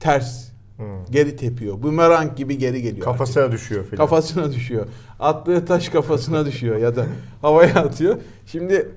Ters. 0.00 0.48
Hmm. 0.76 0.86
Geri 1.10 1.36
tepiyor. 1.36 1.82
Bumerang 1.82 2.36
gibi 2.36 2.58
geri 2.58 2.82
geliyor. 2.82 3.04
Kafasına 3.04 3.42
artık. 3.42 3.58
düşüyor 3.58 3.84
filan. 3.84 3.96
Kafasına 3.96 4.52
düşüyor. 4.52 4.86
Attığı 5.20 5.64
taş 5.64 5.88
kafasına 5.88 6.46
düşüyor 6.46 6.76
ya 6.76 6.96
da 6.96 7.06
havaya 7.42 7.74
atıyor. 7.74 8.16
Şimdi 8.46 8.88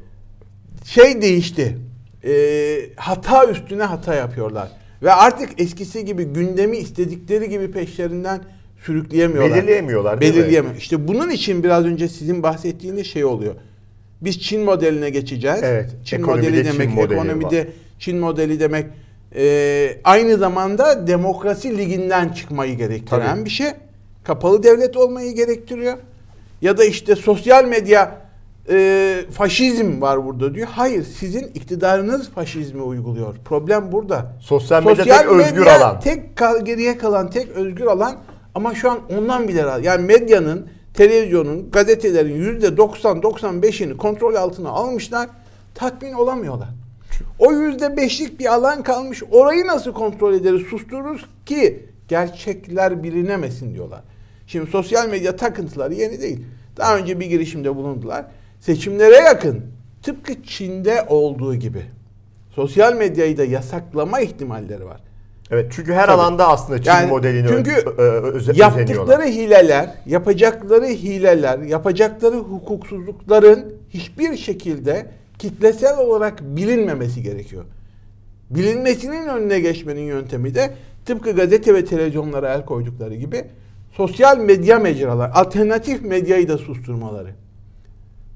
şey 0.85 1.21
değişti. 1.21 1.77
E, 2.23 2.33
hata 2.95 3.45
üstüne 3.45 3.83
hata 3.83 4.15
yapıyorlar. 4.15 4.71
Ve 5.03 5.13
artık 5.13 5.61
eskisi 5.61 6.05
gibi 6.05 6.23
gündemi 6.23 6.77
istedikleri 6.77 7.49
gibi 7.49 7.71
peşlerinden 7.71 8.41
sürükleyemiyorlar. 8.85 9.57
Belirleyemiyorlar 9.57 10.21
Belirleyemiyor. 10.21 10.73
Mi? 10.73 10.79
İşte 10.79 11.07
bunun 11.07 11.29
için 11.29 11.63
biraz 11.63 11.85
önce 11.85 12.07
sizin 12.07 12.43
bahsettiğiniz 12.43 13.07
şey 13.07 13.25
oluyor. 13.25 13.55
Biz 14.21 14.39
Çin 14.39 14.61
modeline 14.61 15.09
geçeceğiz. 15.09 15.59
Evet. 15.63 15.95
Çin 16.05 16.21
modeli 16.21 16.65
demek, 16.65 16.89
Çin 16.89 16.97
ekonomide 16.97 17.59
var. 17.59 17.67
Çin 17.99 18.17
modeli 18.17 18.59
demek 18.59 18.85
e, 19.35 20.01
aynı 20.03 20.37
zamanda 20.37 21.07
demokrasi 21.07 21.77
liginden 21.77 22.29
çıkmayı 22.29 22.77
gerektiren 22.77 23.35
Tabii. 23.35 23.45
bir 23.45 23.49
şey. 23.49 23.67
Kapalı 24.23 24.63
devlet 24.63 24.97
olmayı 24.97 25.35
gerektiriyor. 25.35 25.97
Ya 26.61 26.77
da 26.77 26.85
işte 26.85 27.15
sosyal 27.15 27.65
medya 27.65 28.21
e, 28.69 29.25
faşizm 29.31 30.01
var 30.01 30.25
burada 30.25 30.55
diyor. 30.55 30.67
Hayır 30.71 31.03
sizin 31.03 31.43
iktidarınız 31.47 32.29
faşizmi 32.29 32.81
uyguluyor. 32.81 33.35
Problem 33.45 33.91
burada. 33.91 34.33
Sosyal 34.41 34.83
medya 34.83 34.95
Sosyal 34.95 35.17
tek 35.17 35.31
medya 35.31 35.45
özgür 35.45 35.65
alan. 35.65 35.99
Tek 35.99 36.35
kal, 36.35 36.65
geriye 36.65 36.97
kalan 36.97 37.29
tek 37.29 37.49
özgür 37.49 37.85
alan 37.85 38.15
ama 38.55 38.75
şu 38.75 38.91
an 38.91 38.99
ondan 39.17 39.47
bile 39.47 39.63
rahat. 39.63 39.83
Yani 39.83 40.05
medyanın, 40.05 40.67
televizyonun, 40.93 41.71
gazetelerin 41.71 42.35
yüzde 42.35 42.67
90-95'ini 42.67 43.97
kontrol 43.97 44.35
altına 44.35 44.69
almışlar. 44.69 45.29
Tatmin 45.75 46.13
olamıyorlar. 46.13 46.69
O 47.39 47.51
yüzde 47.51 47.97
beşlik 47.97 48.39
bir 48.39 48.53
alan 48.53 48.83
kalmış. 48.83 49.23
Orayı 49.31 49.67
nasıl 49.67 49.93
kontrol 49.93 50.33
ederiz, 50.33 50.61
sustururuz 50.61 51.25
ki 51.45 51.85
gerçekler 52.07 53.03
bilinemesin 53.03 53.73
diyorlar. 53.73 54.01
Şimdi 54.47 54.71
sosyal 54.71 55.09
medya 55.09 55.35
takıntıları 55.35 55.93
yeni 55.93 56.21
değil. 56.21 56.45
Daha 56.77 56.97
önce 56.97 57.19
bir 57.19 57.25
girişimde 57.25 57.75
bulundular 57.75 58.25
seçimlere 58.59 59.15
yakın 59.15 59.65
tıpkı 60.03 60.43
Çin'de 60.43 61.05
olduğu 61.07 61.55
gibi 61.55 61.81
sosyal 62.55 62.93
medyayı 62.93 63.37
da 63.37 63.43
yasaklama 63.43 64.19
ihtimalleri 64.19 64.85
var. 64.85 65.01
Evet 65.51 65.71
çünkü 65.75 65.93
her 65.93 66.05
Tabii. 66.07 66.21
alanda 66.21 66.47
aslında 66.47 66.81
Çin 66.81 66.91
yani, 66.91 67.09
modelini 67.09 67.47
çünkü 67.47 67.71
ö- 67.71 68.41
yaptıkları 68.53 69.23
hileler, 69.23 69.89
yapacakları 70.05 70.85
hileler, 70.85 71.59
yapacakları 71.59 72.35
hukuksuzlukların 72.35 73.73
hiçbir 73.89 74.37
şekilde 74.37 75.05
kitlesel 75.39 75.97
olarak 75.97 76.41
bilinmemesi 76.41 77.23
gerekiyor. 77.23 77.65
Bilinmesinin 78.49 79.27
önüne 79.27 79.59
geçmenin 79.59 80.01
yöntemi 80.01 80.55
de 80.55 80.73
tıpkı 81.05 81.31
gazete 81.31 81.73
ve 81.73 81.85
televizyonlara 81.85 82.53
el 82.53 82.65
koydukları 82.65 83.15
gibi 83.15 83.43
sosyal 83.91 84.37
medya 84.37 84.79
mecralar, 84.79 85.31
alternatif 85.33 86.01
medyayı 86.01 86.47
da 86.47 86.57
susturmaları. 86.57 87.29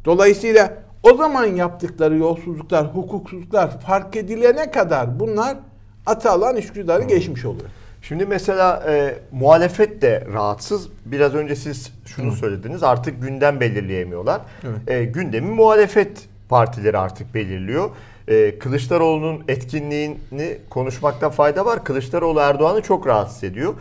Dolayısıyla 0.05 0.73
o 1.03 1.13
zaman 1.17 1.45
yaptıkları 1.45 2.17
yolsuzluklar, 2.17 2.95
hukuksuzluklar 2.95 3.79
fark 3.79 4.15
edilene 4.15 4.71
kadar 4.71 5.19
bunlar 5.19 5.57
Atalan 6.05 6.55
iktidarı 6.55 7.03
geçmiş 7.03 7.45
oluyor. 7.45 7.69
Şimdi 8.01 8.25
mesela 8.25 8.83
e, 8.87 9.15
muhalefet 9.31 10.01
de 10.01 10.27
rahatsız. 10.33 10.87
Biraz 11.05 11.35
önce 11.35 11.55
siz 11.55 11.91
şunu 12.05 12.31
Hı. 12.31 12.35
söylediniz. 12.35 12.83
Artık 12.83 13.21
gündem 13.21 13.59
belirleyemiyorlar. 13.59 14.41
Evet. 14.63 14.89
E, 14.89 15.05
gündemi 15.05 15.49
muhalefet 15.51 16.27
partileri 16.51 16.97
artık 16.97 17.33
belirliyor. 17.33 17.89
E, 18.27 18.59
Kılıçdaroğlu'nun 18.59 19.43
etkinliğini 19.47 20.57
konuşmakta 20.69 21.29
fayda 21.29 21.65
var. 21.65 21.83
Kılıçdaroğlu 21.83 22.39
Erdoğan'ı 22.39 22.81
çok 22.81 23.07
rahatsız 23.07 23.43
ediyor. 23.43 23.73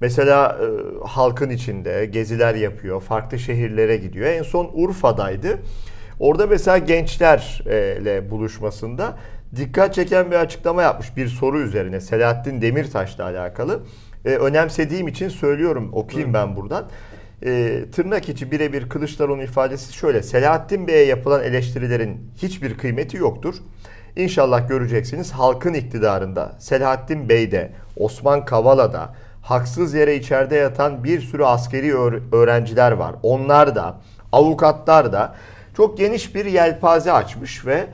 Mesela 0.00 0.58
e, 0.60 0.66
halkın 1.06 1.50
içinde 1.50 2.06
geziler 2.06 2.54
yapıyor, 2.54 3.00
farklı 3.00 3.38
şehirlere 3.38 3.96
gidiyor. 3.96 4.26
En 4.26 4.42
son 4.42 4.70
Urfa'daydı. 4.74 5.58
Orada 6.20 6.46
mesela 6.46 6.78
gençlerle 6.78 8.30
buluşmasında 8.30 9.16
dikkat 9.56 9.94
çeken 9.94 10.30
bir 10.30 10.36
açıklama 10.36 10.82
yapmış 10.82 11.16
bir 11.16 11.28
soru 11.28 11.60
üzerine 11.60 12.00
Selahattin 12.00 12.62
Demirtaş'la 12.62 13.24
alakalı. 13.24 13.80
E, 14.24 14.28
önemsediğim 14.28 15.08
için 15.08 15.28
söylüyorum 15.28 15.90
okuyayım 15.92 16.34
ben 16.34 16.56
buradan. 16.56 16.88
E, 17.44 17.84
tırnak 17.92 18.28
içi 18.28 18.50
birebir 18.52 18.88
Kılıçdaroğlu 18.88 19.42
ifadesi 19.42 19.92
şöyle. 19.92 20.22
Selahattin 20.22 20.88
Bey'e 20.88 21.04
yapılan 21.04 21.44
eleştirilerin 21.44 22.30
hiçbir 22.36 22.78
kıymeti 22.78 23.16
yoktur. 23.16 23.54
İnşallah 24.16 24.68
göreceksiniz 24.68 25.32
halkın 25.32 25.74
iktidarında 25.74 26.52
Selahattin 26.58 27.28
Bey'de, 27.28 27.72
Osman 27.96 28.44
Kavala'da, 28.44 29.14
haksız 29.42 29.94
yere 29.94 30.16
içeride 30.16 30.56
yatan 30.56 31.04
bir 31.04 31.20
sürü 31.20 31.44
askeri 31.44 31.94
öğrenciler 32.32 32.92
var. 32.92 33.14
Onlar 33.22 33.74
da, 33.74 34.00
avukatlar 34.32 35.12
da 35.12 35.34
çok 35.76 35.98
geniş 35.98 36.34
bir 36.34 36.44
yelpaze 36.44 37.12
açmış 37.12 37.66
ve 37.66 37.86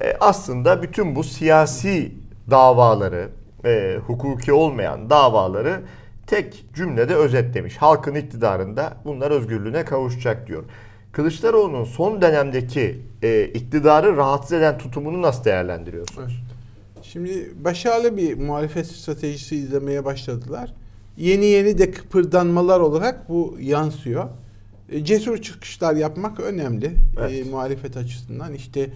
e, 0.00 0.16
aslında 0.20 0.82
bütün 0.82 1.16
bu 1.16 1.24
siyasi 1.24 2.12
davaları, 2.50 3.28
e, 3.64 3.98
hukuki 4.06 4.52
olmayan 4.52 5.10
davaları 5.10 5.80
tek 6.28 6.64
cümlede 6.74 7.14
özetlemiş. 7.14 7.76
Halkın 7.76 8.14
iktidarında 8.14 8.96
bunlar 9.04 9.30
özgürlüğüne 9.30 9.84
kavuşacak 9.84 10.46
diyor. 10.46 10.64
Kılıçdaroğlu'nun 11.12 11.84
son 11.84 12.22
dönemdeki 12.22 13.00
e, 13.22 13.44
iktidarı 13.44 14.16
rahatsız 14.16 14.52
eden 14.52 14.78
tutumunu 14.78 15.22
nasıl 15.22 15.44
değerlendiriyorsunuz? 15.44 16.42
Şimdi 17.02 17.52
başarılı 17.64 18.16
bir 18.16 18.38
muhalefet 18.38 18.86
stratejisi 18.86 19.56
izlemeye 19.56 20.04
başladılar. 20.04 20.74
yeni 21.16 21.44
yeni 21.44 21.78
de 21.78 21.90
kıpırdanmalar 21.90 22.80
olarak 22.80 23.28
bu 23.28 23.56
yansıyor. 23.60 24.28
E, 24.92 25.04
cesur 25.04 25.42
çıkışlar 25.42 25.94
yapmak 25.94 26.40
önemli 26.40 26.92
evet. 27.20 27.46
e, 27.46 27.50
muhalefet 27.50 27.96
açısından. 27.96 28.54
İşte 28.54 28.90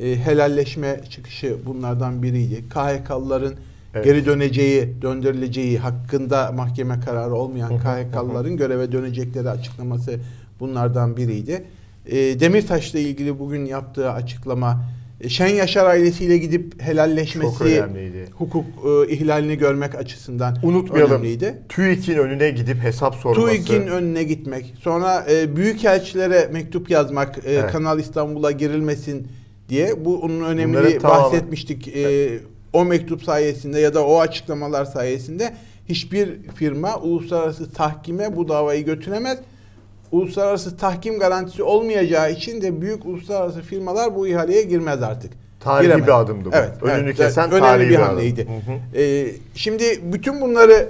e, 0.00 0.16
helalleşme 0.16 1.00
çıkışı 1.10 1.56
bunlardan 1.66 2.22
biriydi. 2.22 2.64
KHK'lıların 2.68 3.54
evet. 3.94 4.04
geri 4.04 4.26
döneceği, 4.26 5.02
döndürüleceği 5.02 5.78
hakkında 5.78 6.52
mahkeme 6.52 7.00
kararı 7.00 7.34
olmayan 7.34 7.78
KHK'lıların 7.78 8.56
göreve 8.56 8.92
dönecekleri 8.92 9.50
açıklaması 9.50 10.20
bunlardan 10.60 11.16
biriydi. 11.16 11.64
E, 12.06 12.40
Demirtaş'la 12.40 12.98
ilgili 12.98 13.38
bugün 13.38 13.64
yaptığı 13.64 14.10
açıklama 14.10 14.84
e, 15.20 15.28
Şen 15.28 15.48
Yaşar 15.48 15.86
ailesiyle 15.86 16.38
gidip 16.38 16.82
helalleşmesi, 16.82 17.84
hukuk 18.32 18.64
e, 18.64 19.12
ihlalini 19.12 19.58
görmek 19.58 19.94
açısından 19.94 20.56
Unutmayalım, 20.62 21.12
önemliydi. 21.12 21.58
TÜİK'in 21.68 22.18
önüne 22.18 22.50
gidip 22.50 22.82
hesap 22.82 23.14
sorması. 23.14 23.46
TÜİK'in 23.46 23.86
önüne 23.86 24.22
gitmek. 24.22 24.74
Sonra 24.80 25.26
e, 25.30 25.56
büyükelçilere 25.56 26.48
mektup 26.52 26.90
yazmak, 26.90 27.38
e, 27.38 27.40
evet. 27.52 27.72
Kanal 27.72 27.98
İstanbul'a 27.98 28.50
girilmesin 28.50 29.28
diye. 29.68 30.04
Bu 30.04 30.22
onun 30.22 30.44
önemli 30.44 30.78
Bunları 30.78 31.02
bahsetmiştik. 31.02 31.88
E, 31.88 32.00
evet. 32.00 32.42
O 32.74 32.84
mektup 32.84 33.24
sayesinde 33.24 33.80
ya 33.80 33.94
da 33.94 34.06
o 34.06 34.20
açıklamalar 34.20 34.84
sayesinde 34.84 35.54
hiçbir 35.88 36.42
firma 36.54 36.96
uluslararası 36.96 37.72
tahkime 37.72 38.36
bu 38.36 38.48
davayı 38.48 38.84
götüremez 38.84 39.38
uluslararası 40.12 40.76
tahkim 40.76 41.18
garantisi 41.18 41.62
olmayacağı 41.62 42.32
için 42.32 42.62
de 42.62 42.80
büyük 42.80 43.06
uluslararası 43.06 43.62
firmalar 43.62 44.16
bu 44.16 44.28
ihaleye 44.28 44.62
girmez 44.62 45.02
artık. 45.02 45.32
Tarihi 45.60 45.86
Giremez. 45.86 46.06
bir 46.06 46.20
adımdı 46.20 46.44
bu. 46.44 46.50
Evet, 46.54 46.82
Önünü 46.82 47.04
evet, 47.04 47.16
kesen 47.16 47.50
önemli 47.50 47.60
tarihi 47.60 47.90
bir 47.90 47.94
hamleydi. 47.94 48.48
Ee, 48.94 49.26
şimdi 49.54 50.12
bütün 50.12 50.40
bunları 50.40 50.88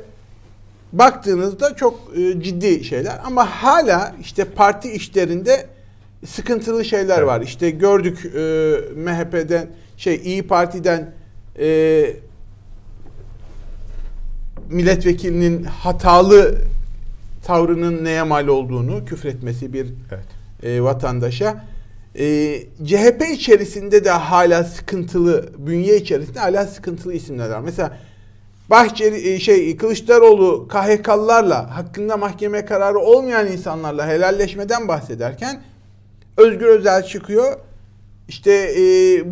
baktığınızda 0.92 1.76
çok 1.76 2.00
e, 2.16 2.42
ciddi 2.42 2.84
şeyler 2.84 3.20
ama 3.24 3.46
hala 3.46 4.14
işte 4.20 4.44
parti 4.44 4.92
işlerinde 4.92 5.66
sıkıntılı 6.26 6.84
şeyler 6.84 7.18
evet. 7.18 7.26
var. 7.26 7.40
İşte 7.40 7.70
gördük 7.70 8.24
e, 8.24 8.40
MHP'den 8.96 9.66
şey 9.96 10.14
İyi 10.24 10.46
Parti'den 10.46 11.12
e, 11.58 12.16
milletvekilinin 14.70 15.64
hatalı 15.64 16.58
tavrının 17.44 18.04
neye 18.04 18.22
mal 18.22 18.46
olduğunu 18.46 19.04
küfretmesi 19.04 19.72
bir 19.72 19.86
evet. 20.10 20.24
e, 20.62 20.82
vatandaşa. 20.82 21.64
E, 22.18 22.56
CHP 22.84 23.22
içerisinde 23.32 24.04
de 24.04 24.10
hala 24.10 24.64
sıkıntılı, 24.64 25.48
bünye 25.58 25.96
içerisinde 25.96 26.38
hala 26.38 26.66
sıkıntılı 26.66 27.14
isimler 27.14 27.50
var. 27.50 27.60
Mesela 27.60 27.98
Bahçeli 28.70 29.34
e, 29.34 29.40
şey 29.40 29.76
Kılıçdaroğlu 29.76 30.68
KHK'lılarla 30.68 31.76
hakkında 31.76 32.16
mahkeme 32.16 32.64
kararı 32.64 32.98
olmayan 32.98 33.46
insanlarla 33.46 34.08
helalleşmeden 34.08 34.88
bahsederken 34.88 35.62
Özgür 36.36 36.66
Özel 36.66 37.02
çıkıyor. 37.02 37.58
İşte 38.28 38.52
e, 38.52 38.84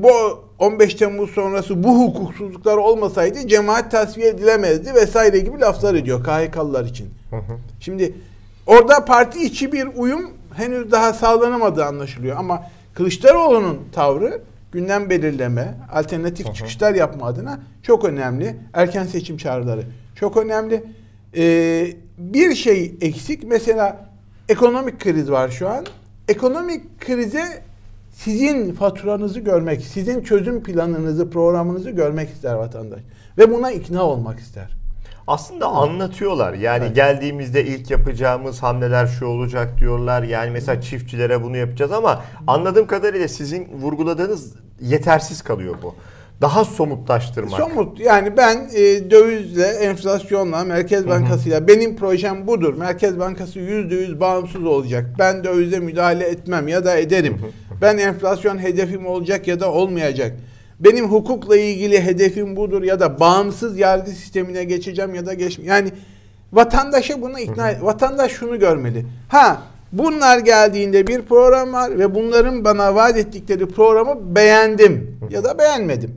bu 0.02 0.44
15 0.62 0.94
Temmuz 0.94 1.30
sonrası 1.30 1.82
bu 1.82 2.00
hukuksuzluklar 2.00 2.76
olmasaydı 2.76 3.48
cemaat 3.48 3.90
tasfiye 3.90 4.28
edilemezdi 4.28 4.94
vesaire 4.94 5.38
gibi 5.38 5.60
laflar 5.60 5.94
ediyor 5.94 6.24
KHK'lılar 6.24 6.84
için. 6.84 7.10
Hı 7.30 7.36
hı. 7.36 7.58
Şimdi 7.80 8.14
orada 8.66 9.04
parti 9.04 9.44
içi 9.44 9.72
bir 9.72 9.88
uyum 9.96 10.30
henüz 10.54 10.92
daha 10.92 11.12
sağlanamadığı 11.12 11.84
anlaşılıyor 11.84 12.36
ama 12.36 12.62
Kılıçdaroğlu'nun 12.94 13.78
tavrı 13.92 14.40
gündem 14.72 15.10
belirleme, 15.10 15.74
alternatif 15.92 16.46
hı 16.46 16.50
hı. 16.50 16.54
çıkışlar 16.54 16.94
yapma 16.94 17.26
adına 17.26 17.60
çok 17.82 18.04
önemli. 18.04 18.56
Erken 18.74 19.04
seçim 19.04 19.36
çağrıları 19.36 19.82
çok 20.14 20.36
önemli. 20.36 20.84
Ee, 21.36 21.86
bir 22.18 22.54
şey 22.54 22.94
eksik. 23.00 23.44
Mesela 23.44 24.08
ekonomik 24.48 25.00
kriz 25.00 25.30
var 25.30 25.48
şu 25.48 25.68
an. 25.68 25.86
Ekonomik 26.28 27.00
krize 27.00 27.62
sizin 28.12 28.74
faturanızı 28.74 29.40
görmek, 29.40 29.82
sizin 29.82 30.22
çözüm 30.22 30.62
planınızı, 30.62 31.30
programınızı 31.30 31.90
görmek 31.90 32.30
ister 32.30 32.54
vatandaş. 32.54 33.00
Ve 33.38 33.50
buna 33.50 33.70
ikna 33.70 34.02
olmak 34.02 34.38
ister. 34.38 34.68
Aslında 35.26 35.66
anlatıyorlar. 35.66 36.54
Yani 36.54 36.84
evet. 36.84 36.96
geldiğimizde 36.96 37.64
ilk 37.64 37.90
yapacağımız 37.90 38.62
hamleler 38.62 39.06
şu 39.06 39.26
olacak 39.26 39.78
diyorlar. 39.78 40.22
Yani 40.22 40.50
mesela 40.50 40.80
çiftçilere 40.80 41.42
bunu 41.42 41.56
yapacağız 41.56 41.92
ama 41.92 42.22
anladığım 42.46 42.86
kadarıyla 42.86 43.28
sizin 43.28 43.68
vurguladığınız 43.80 44.54
yetersiz 44.80 45.42
kalıyor 45.42 45.74
bu 45.82 45.94
daha 46.42 46.64
somutlaştırmak. 46.64 47.60
Somut 47.60 48.00
yani 48.00 48.36
ben 48.36 48.68
e, 48.74 49.10
dövizle, 49.10 49.66
enflasyonla, 49.66 50.64
Merkez 50.64 51.08
Bankası'yla 51.08 51.58
hı 51.58 51.62
hı. 51.62 51.68
benim 51.68 51.96
projem 51.96 52.46
budur. 52.46 52.74
Merkez 52.74 53.18
Bankası 53.18 53.58
yüzde 53.58 53.94
yüz 53.94 54.20
bağımsız 54.20 54.64
olacak. 54.64 55.06
Ben 55.18 55.44
dövize 55.44 55.78
müdahale 55.78 56.24
etmem 56.24 56.68
ya 56.68 56.84
da 56.84 56.96
ederim. 56.96 57.38
Hı 57.38 57.46
hı. 57.46 57.50
Ben 57.82 57.98
enflasyon 57.98 58.58
hedefim 58.58 59.06
olacak 59.06 59.48
ya 59.48 59.60
da 59.60 59.72
olmayacak. 59.72 60.32
Benim 60.80 61.08
hukukla 61.08 61.56
ilgili 61.56 62.04
hedefim 62.04 62.56
budur 62.56 62.82
ya 62.82 63.00
da 63.00 63.20
bağımsız 63.20 63.78
yargı 63.78 64.10
sistemine 64.10 64.64
geçeceğim 64.64 65.14
ya 65.14 65.26
da 65.26 65.34
geçmeyeceğim. 65.34 65.68
Yani 65.68 65.90
vatandaşa 66.52 67.22
bunu 67.22 67.40
ikna 67.40 67.74
vatandaş 67.82 68.32
şunu 68.32 68.58
görmeli. 68.58 69.06
Ha 69.28 69.62
Bunlar 69.92 70.38
geldiğinde 70.38 71.06
bir 71.06 71.22
program 71.22 71.72
var 71.72 71.98
ve 71.98 72.14
bunların 72.14 72.64
bana 72.64 72.94
vaat 72.94 73.16
ettikleri 73.16 73.66
programı 73.66 74.34
beğendim 74.34 75.18
ya 75.30 75.44
da 75.44 75.58
beğenmedim. 75.58 76.14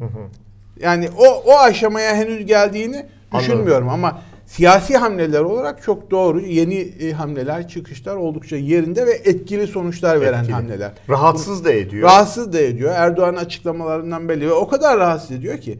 Yani 0.80 1.10
o 1.18 1.44
o 1.46 1.60
aşamaya 1.60 2.16
henüz 2.16 2.46
geldiğini 2.46 3.06
düşünmüyorum 3.38 3.90
Anladım. 3.90 4.06
ama 4.06 4.22
siyasi 4.46 4.98
hamleler 4.98 5.42
olarak 5.42 5.84
çok 5.84 6.12
doğru 6.12 6.42
yeni 6.42 6.76
e, 6.76 7.12
hamleler, 7.12 7.68
çıkışlar 7.68 8.16
oldukça 8.16 8.56
yerinde 8.56 9.06
ve 9.06 9.12
etkili 9.12 9.68
sonuçlar 9.68 10.22
veren 10.22 10.40
etkili. 10.40 10.54
hamleler. 10.54 10.92
Rahatsız 11.10 11.66
da 11.66 11.72
ediyor. 11.72 12.10
Rahatsız 12.10 12.54
da 12.54 12.60
ediyor. 12.60 12.92
Erdoğan 12.96 13.36
açıklamalarından 13.36 14.30
belli 14.30 14.48
ve 14.48 14.54
o 14.54 14.68
kadar 14.68 15.00
rahatsız 15.00 15.32
ediyor 15.32 15.58
ki 15.58 15.80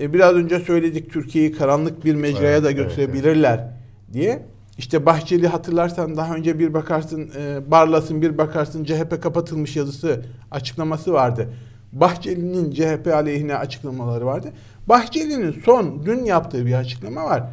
e, 0.00 0.12
biraz 0.12 0.34
önce 0.34 0.58
söyledik 0.58 1.12
Türkiye'yi 1.12 1.52
karanlık 1.52 2.04
bir 2.04 2.14
mecraya 2.14 2.52
evet, 2.52 2.64
da 2.64 2.70
götürebilirler 2.70 3.58
evet, 3.58 3.68
evet. 4.04 4.14
diye. 4.14 4.42
İşte 4.78 5.06
Bahçeli 5.06 5.48
hatırlarsan 5.48 6.16
daha 6.16 6.34
önce 6.34 6.58
bir 6.58 6.74
bakarsın 6.74 7.30
e, 7.38 7.70
Barlas'ın 7.70 8.22
bir 8.22 8.38
bakarsın 8.38 8.84
CHP 8.84 9.22
kapatılmış 9.22 9.76
yazısı 9.76 10.24
açıklaması 10.50 11.12
vardı. 11.12 11.48
Bahçeli'nin 11.92 12.70
CHP 12.70 13.06
aleyhine 13.14 13.56
açıklamaları 13.56 14.26
vardı. 14.26 14.52
Bahçeli'nin 14.86 15.62
son 15.64 16.06
dün 16.06 16.24
yaptığı 16.24 16.66
bir 16.66 16.74
açıklama 16.74 17.24
var. 17.24 17.44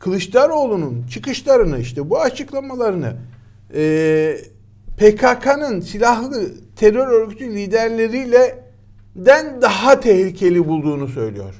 Kılıçdaroğlu'nun 0.00 1.06
çıkışlarını 1.10 1.78
işte 1.78 2.10
bu 2.10 2.20
açıklamalarını 2.20 3.16
e, 3.74 4.36
PKK'nın 4.96 5.80
silahlı 5.80 6.50
terör 6.76 7.08
örgütü 7.08 7.54
liderleriyle 7.54 8.64
den 9.16 9.62
daha 9.62 10.00
tehlikeli 10.00 10.68
bulduğunu 10.68 11.08
söylüyor. 11.08 11.54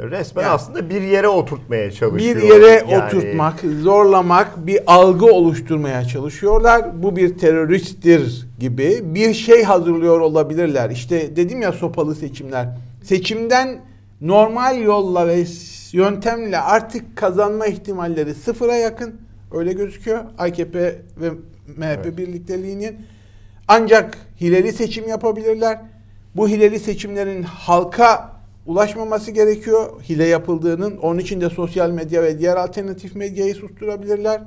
Resmen 0.00 0.42
yani, 0.42 0.52
aslında 0.52 0.90
bir 0.90 1.02
yere 1.02 1.28
oturtmaya 1.28 1.90
çalışıyor. 1.90 2.36
Bir 2.36 2.42
yere 2.42 2.84
yani. 2.90 3.04
oturtmak, 3.04 3.60
zorlamak, 3.82 4.66
bir 4.66 4.80
algı 4.86 5.26
oluşturmaya 5.26 6.04
çalışıyorlar. 6.04 7.02
Bu 7.02 7.16
bir 7.16 7.38
teröristtir 7.38 8.48
gibi 8.58 9.00
bir 9.02 9.34
şey 9.34 9.62
hazırlıyor 9.62 10.20
olabilirler. 10.20 10.90
İşte 10.90 11.36
dedim 11.36 11.62
ya 11.62 11.72
sopalı 11.72 12.14
seçimler. 12.14 12.68
Seçimden 13.02 13.80
normal 14.20 14.82
yolla 14.82 15.28
ve 15.28 15.44
yöntemle 15.94 16.58
artık 16.58 17.16
kazanma 17.16 17.66
ihtimalleri 17.66 18.34
sıfıra 18.34 18.76
yakın. 18.76 19.14
Öyle 19.52 19.72
gözüküyor. 19.72 20.24
AKP 20.38 21.02
ve 21.20 21.30
MHP 21.76 21.82
evet. 21.82 22.18
birlikteliğinin. 22.18 22.96
Ancak 23.68 24.18
hileli 24.40 24.72
seçim 24.72 25.08
yapabilirler. 25.08 25.80
Bu 26.36 26.48
hileli 26.48 26.78
seçimlerin 26.80 27.42
halka 27.42 28.32
ulaşmaması 28.66 29.30
gerekiyor. 29.30 30.02
Hile 30.02 30.24
yapıldığının. 30.24 30.96
Onun 30.96 31.18
için 31.18 31.40
de 31.40 31.50
sosyal 31.50 31.90
medya 31.90 32.22
ve 32.22 32.38
diğer 32.38 32.56
alternatif 32.56 33.14
medyayı 33.14 33.54
susturabilirler. 33.54 34.40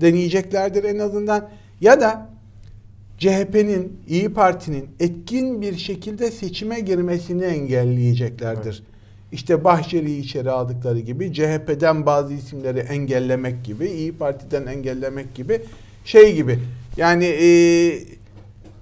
Deneyeceklerdir 0.00 0.84
en 0.84 0.98
azından. 0.98 1.48
Ya 1.80 2.00
da 2.00 2.28
CHP'nin, 3.18 4.00
İyi 4.08 4.32
Parti'nin 4.34 4.88
etkin 5.00 5.62
bir 5.62 5.76
şekilde 5.76 6.30
seçime 6.30 6.80
girmesini 6.80 7.44
engelleyeceklerdir. 7.44 8.82
Evet. 8.86 8.91
İşte 9.32 9.64
Bahçeli'yi 9.64 10.22
içeri 10.22 10.50
aldıkları 10.50 10.98
gibi, 10.98 11.32
CHP'den 11.32 12.06
bazı 12.06 12.34
isimleri 12.34 12.78
engellemek 12.78 13.64
gibi, 13.64 13.86
İyi 13.86 14.12
Parti'den 14.12 14.66
engellemek 14.66 15.34
gibi, 15.34 15.62
şey 16.04 16.34
gibi. 16.34 16.58
Yani 16.96 17.24
e, 17.24 17.48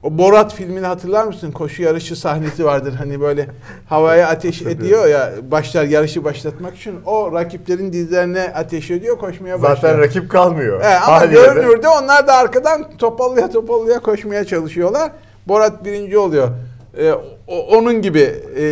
o 0.03 0.19
Borat 0.19 0.55
filmini 0.55 0.87
hatırlar 0.87 1.25
mısın? 1.25 1.53
Koşu 1.53 1.83
yarışı 1.83 2.17
sahnesi 2.17 2.65
vardır. 2.65 2.95
Hani 2.95 3.21
böyle 3.21 3.47
havaya 3.89 4.29
ateş 4.29 4.63
ediyor 4.63 5.09
ya 5.09 5.33
başlar 5.51 5.85
yarışı 5.85 6.25
başlatmak 6.25 6.77
için. 6.77 6.95
O 7.07 7.33
rakiplerin 7.33 7.93
dizlerine 7.93 8.53
ateş 8.55 8.91
ediyor 8.91 9.19
koşmaya 9.19 9.63
başlıyor. 9.63 9.77
Zaten 9.77 9.99
rakip 9.99 10.31
kalmıyor. 10.31 10.81
Evet, 10.85 10.99
ama 11.07 11.25
görünürde 11.25 11.89
onlar 11.89 12.27
da 12.27 12.35
arkadan 12.35 12.91
topallıya 12.99 13.51
topallıya 13.51 14.01
koşmaya 14.01 14.45
çalışıyorlar. 14.45 15.13
Borat 15.49 15.85
birinci 15.85 16.19
oluyor. 16.19 16.49
Ee, 16.99 17.13
o, 17.47 17.77
onun 17.77 18.03
gibi 18.03 18.35
e, 18.57 18.65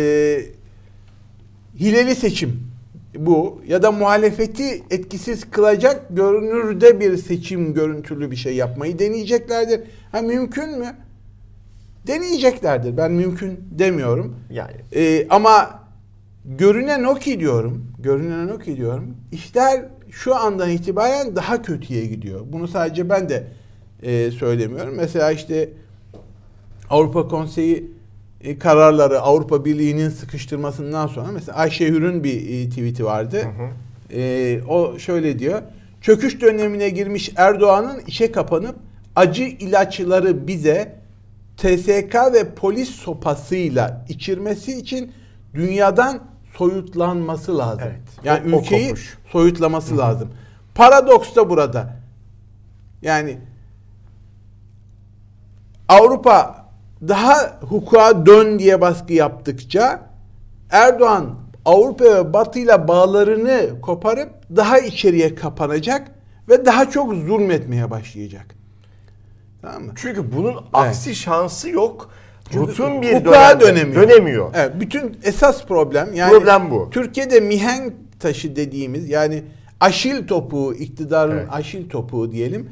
hileli 1.79 2.15
seçim 2.15 2.69
bu 3.15 3.61
ya 3.67 3.83
da 3.83 3.91
muhalefeti 3.91 4.83
etkisiz 4.89 5.51
kılacak 5.51 6.05
görünürde 6.09 6.99
bir 6.99 7.17
seçim 7.17 7.73
görüntülü 7.73 8.31
bir 8.31 8.35
şey 8.35 8.55
yapmayı 8.55 8.99
deneyeceklerdir. 8.99 9.81
Ha 10.11 10.21
mümkün 10.21 10.79
mü? 10.79 10.95
Deneyeceklerdir. 12.07 12.97
Ben 12.97 13.11
mümkün 13.11 13.59
demiyorum. 13.71 14.35
Yani 14.49 14.71
Ee, 14.95 15.27
ama 15.29 15.79
görünen 16.45 17.03
o 17.03 17.15
ki 17.15 17.39
diyorum, 17.39 17.85
görünen 17.99 18.47
o 18.47 18.57
ki 18.59 18.77
diyorum, 18.77 19.17
işler 19.31 19.85
şu 20.11 20.35
andan 20.35 20.69
itibaren 20.69 21.35
daha 21.35 21.61
kötüye 21.61 22.05
gidiyor. 22.05 22.41
Bunu 22.51 22.67
sadece 22.67 23.09
ben 23.09 23.29
de 23.29 23.47
e, 24.03 24.31
söylemiyorum. 24.31 24.93
Mesela 24.97 25.31
işte 25.31 25.69
Avrupa 26.89 27.27
Konseyi 27.27 27.91
e, 28.41 28.59
kararları 28.59 29.21
Avrupa 29.21 29.65
Birliği'nin 29.65 30.09
sıkıştırmasından 30.09 31.07
sonra 31.07 31.27
mesela 31.31 31.57
Ayşe 31.57 31.87
Hür'ün 31.87 32.23
bir 32.23 32.33
e, 32.65 32.69
tweet'i 32.69 33.05
vardı. 33.05 33.43
E, 34.13 34.61
o 34.67 34.99
şöyle 34.99 35.39
diyor. 35.39 35.61
Çöküş 36.01 36.41
dönemine 36.41 36.89
girmiş 36.89 37.31
Erdoğan'ın 37.35 37.99
işe 38.07 38.31
kapanıp 38.31 38.75
acı 39.15 39.43
ilaçları 39.43 40.47
bize 40.47 40.99
TSK 41.57 42.15
ve 42.33 42.55
polis 42.55 42.89
sopasıyla 42.89 44.05
içirmesi 44.09 44.77
için 44.77 45.11
dünyadan 45.53 46.19
soyutlanması 46.57 47.57
lazım. 47.57 47.81
Evet. 47.85 47.99
Yani 48.23 48.55
O- 48.55 48.57
o 48.57 48.61
ülkeyi 48.61 48.87
kopuş. 48.89 49.17
soyutlaması 49.31 49.97
lazım. 49.97 50.29
Paradoks 50.75 51.35
da 51.35 51.49
burada. 51.49 51.95
Yani 53.01 53.37
Avrupa 55.89 56.58
daha 57.07 57.59
hukuka 57.61 58.25
dön 58.25 58.59
diye 58.59 58.81
baskı 58.81 59.13
yaptıkça 59.13 60.01
Erdoğan 60.71 61.35
Avrupa 61.65 62.05
ve 62.05 62.33
Batı 62.33 62.59
ile 62.59 62.87
bağlarını 62.87 63.81
koparıp 63.81 64.29
daha 64.55 64.79
içeriye 64.79 65.35
kapanacak 65.35 66.11
ve 66.49 66.65
daha 66.65 66.89
çok 66.89 67.13
zulmetmeye 67.13 67.91
başlayacak. 67.91 68.55
Tamam 69.61 69.83
mı? 69.83 69.91
çünkü 69.95 70.31
bunun 70.37 70.55
aksi 70.73 71.15
şansı 71.15 71.69
yok. 71.69 72.09
Bütün 72.53 73.01
bir 73.01 73.15
Hukuka 73.15 73.59
dönemde 73.59 73.65
dönemiyor. 73.65 74.09
dönemiyor. 74.09 74.51
Evet, 74.55 74.71
bütün 74.79 75.17
esas 75.23 75.65
problem 75.65 76.13
yani 76.13 76.31
Problem 76.31 76.71
bu. 76.71 76.89
Türkiye'de 76.91 77.39
mihenk 77.39 77.93
taşı 78.19 78.55
dediğimiz 78.55 79.09
yani 79.09 79.43
aşil 79.79 80.27
topuğu, 80.27 80.73
iktidarın 80.73 81.37
Evet. 81.37 81.47
aşil 81.51 81.89
topuğu 81.89 82.31
diyelim 82.31 82.69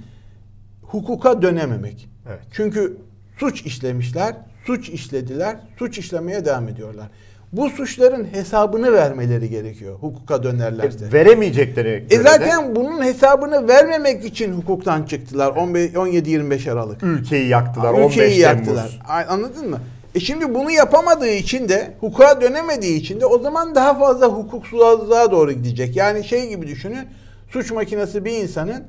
hukuka 0.81 1.41
dönememek. 1.41 2.09
Evet. 2.29 2.39
Çünkü 2.51 2.97
suç 3.39 3.61
işlemişler, 3.61 4.35
suç 4.65 4.89
işlediler, 4.89 5.55
suç 5.79 5.97
işlemeye 5.97 6.45
devam 6.45 6.67
ediyorlar. 6.67 7.07
Bu 7.51 7.69
suçların 7.69 8.27
hesabını 8.33 8.93
vermeleri 8.93 9.49
gerekiyor 9.49 9.95
hukuka 9.99 10.43
dönerlerse. 10.43 11.05
E, 11.05 11.11
veremeyecekleri 11.11 12.05
E 12.09 12.17
zaten 12.17 12.75
bunun 12.75 13.03
hesabını 13.03 13.67
vermemek 13.67 14.25
için 14.25 14.53
hukuktan 14.53 15.03
çıktılar 15.03 15.51
15 15.51 15.91
17-25 15.91 16.71
Aralık. 16.71 17.01
de 17.01 17.05
ülkeyi 17.05 17.47
yaktılar. 17.47 17.93
15 17.93 18.11
Ülkeyi 18.17 18.41
Temmuz. 18.41 18.67
yaktılar. 18.67 18.99
Anladın 19.29 19.69
mı? 19.69 19.79
E 20.15 20.19
şimdi 20.19 20.53
bunu 20.53 20.71
yapamadığı 20.71 21.29
için 21.29 21.69
de 21.69 21.91
hukuka 21.99 22.41
dönemediği 22.41 22.99
için 22.99 23.21
de 23.21 23.25
o 23.25 23.39
zaman 23.39 23.75
daha 23.75 23.99
fazla 23.99 24.27
hukuksuzluğa 24.27 25.31
doğru 25.31 25.51
gidecek. 25.51 25.95
Yani 25.95 26.23
şey 26.23 26.49
gibi 26.49 26.67
düşünün. 26.67 27.07
Suç 27.49 27.71
makinesi 27.71 28.25
bir 28.25 28.31
insanın 28.31 28.83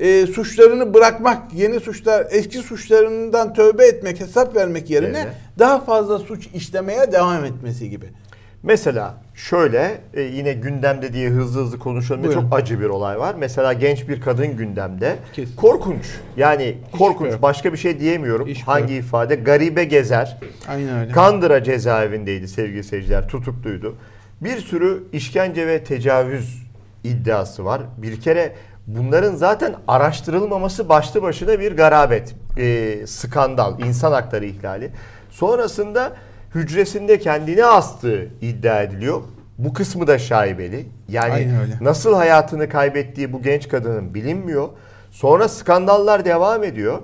e, 0.00 0.26
suçlarını 0.26 0.94
bırakmak, 0.94 1.54
yeni 1.54 1.80
suçlar, 1.80 2.26
eski 2.30 2.58
suçlarından 2.58 3.54
tövbe 3.54 3.86
etmek, 3.86 4.20
hesap 4.20 4.56
vermek 4.56 4.90
yerine 4.90 5.18
Yerine. 5.18 5.32
daha 5.58 5.80
fazla 5.80 6.18
suç 6.18 6.48
işlemeye 6.54 7.12
devam 7.12 7.44
etmesi 7.44 7.90
gibi. 7.90 8.06
Mesela 8.62 9.14
şöyle 9.34 10.00
e, 10.14 10.20
yine 10.20 10.52
gündemde 10.52 11.12
diye 11.12 11.28
hızlı 11.30 11.60
hızlı 11.60 11.78
konuşalım. 11.78 12.24
Buyurun. 12.24 12.40
Çok 12.40 12.54
acı 12.54 12.80
bir 12.80 12.86
olay 12.86 13.18
var. 13.18 13.34
Mesela 13.38 13.72
genç 13.72 14.08
bir 14.08 14.20
kadın 14.20 14.56
gündemde. 14.56 15.16
Kesin. 15.32 15.56
Korkunç. 15.56 16.06
Yani 16.36 16.78
korkunç. 16.98 17.32
yok. 17.32 17.42
Başka 17.42 17.72
bir 17.72 17.78
şey 17.78 18.00
diyemiyorum. 18.00 18.46
Hiç 18.48 18.62
Hangi 18.62 18.94
ifade? 18.94 19.34
Garibe 19.34 19.84
gezer. 19.84 20.38
Aynen 20.68 20.98
öyle. 20.98 21.12
Kandıra 21.12 21.64
cezaevindeydi 21.64 22.48
sevgili 22.48 22.84
seyirciler. 22.84 23.28
Tutukluydu. 23.28 23.96
Bir 24.40 24.58
sürü 24.58 25.02
işkence 25.12 25.66
ve 25.66 25.84
tecavüz 25.84 26.62
iddiası 27.04 27.64
var. 27.64 27.82
Bir 27.96 28.20
kere 28.20 28.52
bunların 28.96 29.34
zaten 29.34 29.74
araştırılmaması 29.88 30.88
başlı 30.88 31.22
başına 31.22 31.60
bir 31.60 31.76
garabet, 31.76 32.34
e, 32.56 32.96
skandal, 33.06 33.80
insan 33.80 34.12
hakları 34.12 34.44
ihlali. 34.46 34.90
Sonrasında 35.30 36.12
hücresinde 36.54 37.18
kendini 37.18 37.64
astığı 37.64 38.28
iddia 38.40 38.82
ediliyor. 38.82 39.22
Bu 39.58 39.72
kısmı 39.72 40.06
da 40.06 40.18
şaibeli. 40.18 40.86
Yani 41.08 41.48
nasıl 41.80 42.14
hayatını 42.14 42.68
kaybettiği 42.68 43.32
bu 43.32 43.42
genç 43.42 43.68
kadının 43.68 44.14
bilinmiyor. 44.14 44.68
Sonra 45.10 45.48
skandallar 45.48 46.24
devam 46.24 46.64
ediyor. 46.64 46.98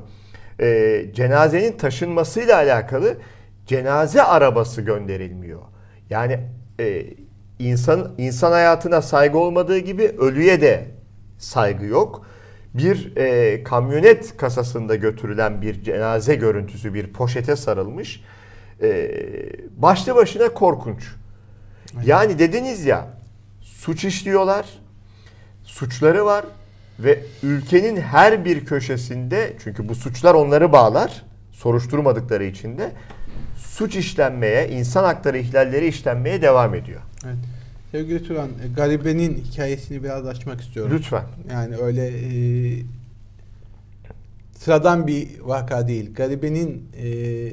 Ee, 0.61 1.05
cenazenin 1.15 1.73
taşınmasıyla 1.73 2.57
alakalı 2.57 3.17
cenaze 3.67 4.23
arabası 4.23 4.83
gönderilmiyor. 4.83 5.61
Yani 6.11 6.41
e, 6.81 7.07
insan 7.59 8.15
insan 8.19 8.53
hayatına 8.53 9.03
saygı 9.03 9.39
olmadığı 9.39 9.79
gibi 9.79 10.15
ölüye 10.19 10.61
de 10.61 10.96
saygı 11.39 11.87
yok. 11.87 12.27
Bir 12.75 13.17
e, 13.17 13.63
kamyonet 13.63 14.37
kasasında 14.37 14.95
götürülen 14.95 15.63
bir 15.63 15.83
cenaze 15.83 16.35
görüntüsü 16.35 16.95
bir 16.95 17.13
poşete 17.13 17.57
sarılmış. 17.57 18.23
E, 18.83 19.11
başlı 19.77 20.15
başına 20.15 20.49
korkunç. 20.49 21.03
Yani 22.05 22.39
dediniz 22.39 22.85
ya 22.85 23.09
suç 23.61 24.05
işliyorlar, 24.05 24.67
suçları 25.65 26.25
var 26.25 26.45
ve 26.99 27.21
ülkenin 27.43 27.97
her 27.97 28.45
bir 28.45 28.65
köşesinde 28.65 29.57
çünkü 29.65 29.89
bu 29.89 29.95
suçlar 29.95 30.35
onları 30.35 30.73
bağlar 30.73 31.25
soruşturmadıkları 31.53 32.45
için 32.45 32.79
de 32.79 32.93
suç 33.57 33.97
işlenmeye, 33.97 34.69
insan 34.69 35.05
hakları 35.05 35.39
ihlalleri 35.39 35.87
işlenmeye 35.87 36.43
devam 36.43 36.75
ediyor. 36.75 37.01
Evet. 37.25 37.37
Sevgili 37.97 38.23
Turan, 38.23 38.49
e, 38.49 38.69
Garibe'nin 38.77 39.45
hikayesini 39.45 40.03
biraz 40.05 40.27
açmak 40.27 40.61
istiyorum. 40.61 40.93
Lütfen. 40.97 41.25
Yani 41.51 41.77
öyle 41.77 42.07
e, 42.07 42.83
sıradan 44.59 45.07
bir 45.07 45.41
vaka 45.41 45.89
değil. 45.89 46.15
Garibe'nin 46.15 46.89
e, 46.97 47.51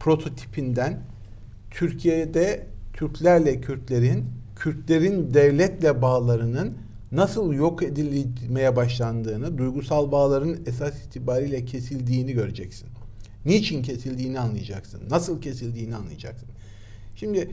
prototipinden 0.00 1.00
Türkiye'de 1.70 2.66
Türklerle 2.92 3.60
Kürtlerin, 3.60 4.24
Kürtlerin 4.56 5.34
devletle 5.34 6.02
bağlarının 6.02 6.74
nasıl 7.12 7.52
yok 7.52 7.82
edilmeye 7.82 8.76
başlandığını, 8.76 9.58
duygusal 9.58 10.12
bağların 10.12 10.56
esas 10.66 11.06
itibariyle 11.06 11.64
kesildiğini 11.64 12.32
göreceksin. 12.32 12.88
Niçin 13.44 13.82
kesildiğini 13.82 14.40
anlayacaksın. 14.40 15.00
Nasıl 15.10 15.40
kesildiğini 15.40 15.96
anlayacaksın. 15.96 16.48
Şimdi 17.16 17.50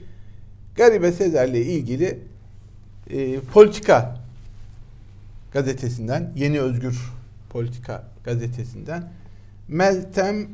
Garibe 0.76 1.12
Sezer'le 1.12 1.54
ilgili 1.54 2.33
e, 3.10 3.40
politika 3.40 4.20
gazetesinden, 5.54 6.32
Yeni 6.36 6.62
Özgür 6.62 7.12
Politika 7.50 8.04
gazetesinden 8.24 9.12
Meltem 9.68 10.48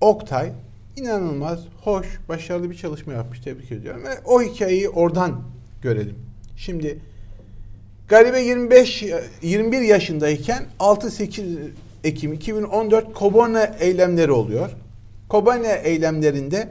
Oktay 0.00 0.52
inanılmaz 0.96 1.60
hoş, 1.80 2.06
başarılı 2.28 2.70
bir 2.70 2.76
çalışma 2.76 3.12
yapmış. 3.12 3.40
Tebrik 3.40 3.72
ediyorum. 3.72 4.04
Ve 4.04 4.20
o 4.24 4.42
hikayeyi 4.42 4.88
oradan 4.88 5.42
görelim. 5.82 6.18
Şimdi 6.56 6.98
Garibe 8.08 8.40
25 8.40 9.04
21 9.42 9.80
yaşındayken 9.80 10.64
6-8 10.78 11.68
Ekim 12.04 12.32
2014 12.32 13.14
Kobane 13.14 13.72
eylemleri 13.80 14.32
oluyor. 14.32 14.70
Kobane 15.28 15.80
eylemlerinde 15.84 16.70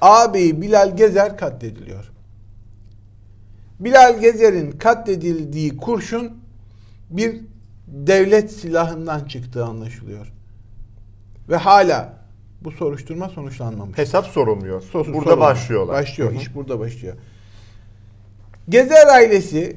ağabeyi 0.00 0.62
Bilal 0.62 0.96
Gezer 0.96 1.36
katlediliyor. 1.36 2.11
Bilal 3.84 4.20
Gezer'in 4.20 4.70
katledildiği 4.72 5.76
kurşun 5.76 6.32
bir 7.10 7.40
devlet 7.86 8.52
silahından 8.52 9.24
çıktığı 9.24 9.64
anlaşılıyor. 9.64 10.32
Ve 11.48 11.56
hala 11.56 12.12
bu 12.64 12.70
soruşturma 12.70 13.28
sonuçlanmamış. 13.28 13.98
Hesap 13.98 14.26
sorulmuyor. 14.26 14.82
Sos- 14.82 15.12
Burada 15.12 15.30
sorun. 15.30 15.40
başlıyorlar. 15.40 15.94
Başlıyor. 16.02 16.30
Hı 16.30 16.34
hı. 16.34 16.38
iş 16.38 16.54
burada 16.54 16.80
başlıyor. 16.80 17.14
Gezer 18.68 19.06
ailesi 19.06 19.76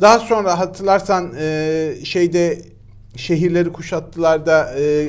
daha 0.00 0.18
sonra 0.18 0.58
hatırlarsan 0.58 1.32
e, 1.38 1.94
şeyde 2.04 2.62
şehirleri 3.16 3.72
kuşattılar 3.72 4.46
da 4.46 4.74
e, 4.80 5.08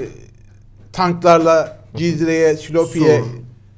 tanklarla 0.94 1.78
Cizre'ye, 1.96 2.58
Silopi'ye, 2.58 3.20
Sur. 3.20 3.26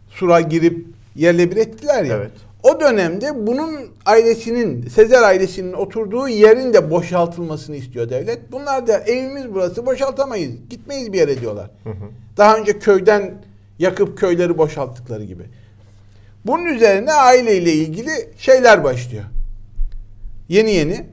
Sur'a 0.10 0.42
girip 0.42 0.86
yerle 1.16 1.52
bir 1.52 1.58
ettiler 1.58 2.04
ya. 2.04 2.16
Evet. 2.18 2.32
O 2.68 2.80
dönemde 2.80 3.48
bunun 3.48 3.72
ailesinin, 4.06 4.88
Sezer 4.88 5.24
ailesinin 5.24 5.74
oturduğu 5.74 6.28
yerin 6.28 6.74
de 6.74 6.92
boşaltılmasını 6.92 7.76
istiyor 7.76 8.10
devlet. 8.10 8.52
Bunlar 8.52 8.88
da 8.88 9.00
evimiz 9.00 9.54
burası 9.54 9.86
boşaltamayız, 9.86 10.54
gitmeyiz 10.70 11.14
bir 11.14 11.18
yere 11.18 11.42
diyorlar. 11.42 11.72
Daha 12.38 12.58
önce 12.58 12.80
köyden 12.80 13.34
yakıp 13.80 14.18
köyleri 14.18 14.58
boşalttıkları 14.58 15.24
gibi. 15.24 15.44
Bunun 16.46 16.66
üzerine 16.66 17.14
aileyle 17.14 17.74
ilgili 17.74 18.12
şeyler 18.38 18.84
başlıyor. 18.84 19.24
Yeni 20.50 20.72
yeni. 20.72 21.06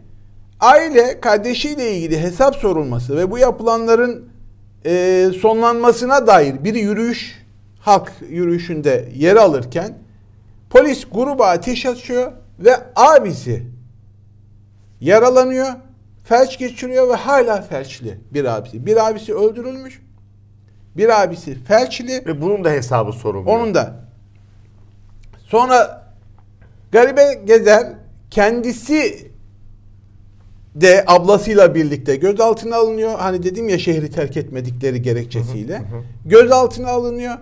Aile 0.61 1.21
kardeşiyle 1.21 1.97
ilgili 1.97 2.21
hesap 2.21 2.57
sorulması 2.57 3.17
ve 3.17 3.31
bu 3.31 3.39
yapılanların 3.39 4.29
e, 4.87 5.27
sonlanmasına 5.41 6.27
dair 6.27 6.65
bir 6.65 6.75
yürüyüş 6.75 7.45
halk 7.81 8.13
yürüyüşünde 8.29 9.09
yer 9.15 9.37
alırken 9.37 10.04
polis 10.75 11.05
gruba 11.13 11.47
ateş 11.47 11.87
açıyor 11.87 12.33
ve 12.59 12.77
abisi 12.97 13.67
yaralanıyor, 15.01 15.69
felç 16.25 16.59
geçiriyor 16.59 17.09
ve 17.09 17.15
hala 17.15 17.63
felçli 17.63 18.19
bir 18.31 18.45
abisi. 18.45 18.87
Bir 18.87 19.09
abisi 19.09 19.35
öldürülmüş, 19.35 20.03
bir 20.97 21.23
abisi 21.23 21.65
felçli. 21.65 22.27
Ve 22.27 22.41
bunun 22.41 22.65
da 22.65 22.71
hesabı 22.71 23.13
sorulmuyor. 23.13 23.59
Onun 23.59 23.75
da. 23.75 24.05
Sonra 25.39 26.05
garibe 26.93 27.43
gezer 27.45 27.93
kendisi 28.31 29.31
de 30.75 31.05
ablasıyla 31.07 31.75
birlikte 31.75 32.17
gözaltına 32.17 32.77
alınıyor. 32.77 33.19
Hani 33.19 33.43
dedim 33.43 33.69
ya 33.69 33.79
şehri 33.79 34.11
terk 34.11 34.37
etmedikleri 34.37 35.03
gerekçesiyle. 35.03 35.83
Gözaltına 36.25 36.89
alınıyor. 36.89 37.35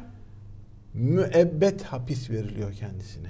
Müebbet 0.94 1.82
hapis 1.82 2.30
veriliyor 2.30 2.72
kendisine. 2.72 3.28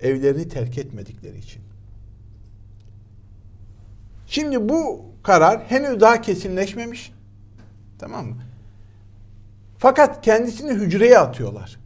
Evlerini 0.00 0.48
terk 0.48 0.78
etmedikleri 0.78 1.38
için. 1.38 1.62
Şimdi 4.26 4.68
bu 4.68 5.04
karar 5.22 5.60
henüz 5.68 6.00
daha 6.00 6.20
kesinleşmemiş. 6.20 7.12
Tamam 7.98 8.26
mı? 8.26 8.36
Fakat 9.78 10.24
kendisini 10.24 10.72
hücreye 10.72 11.18
atıyorlar. 11.18 11.80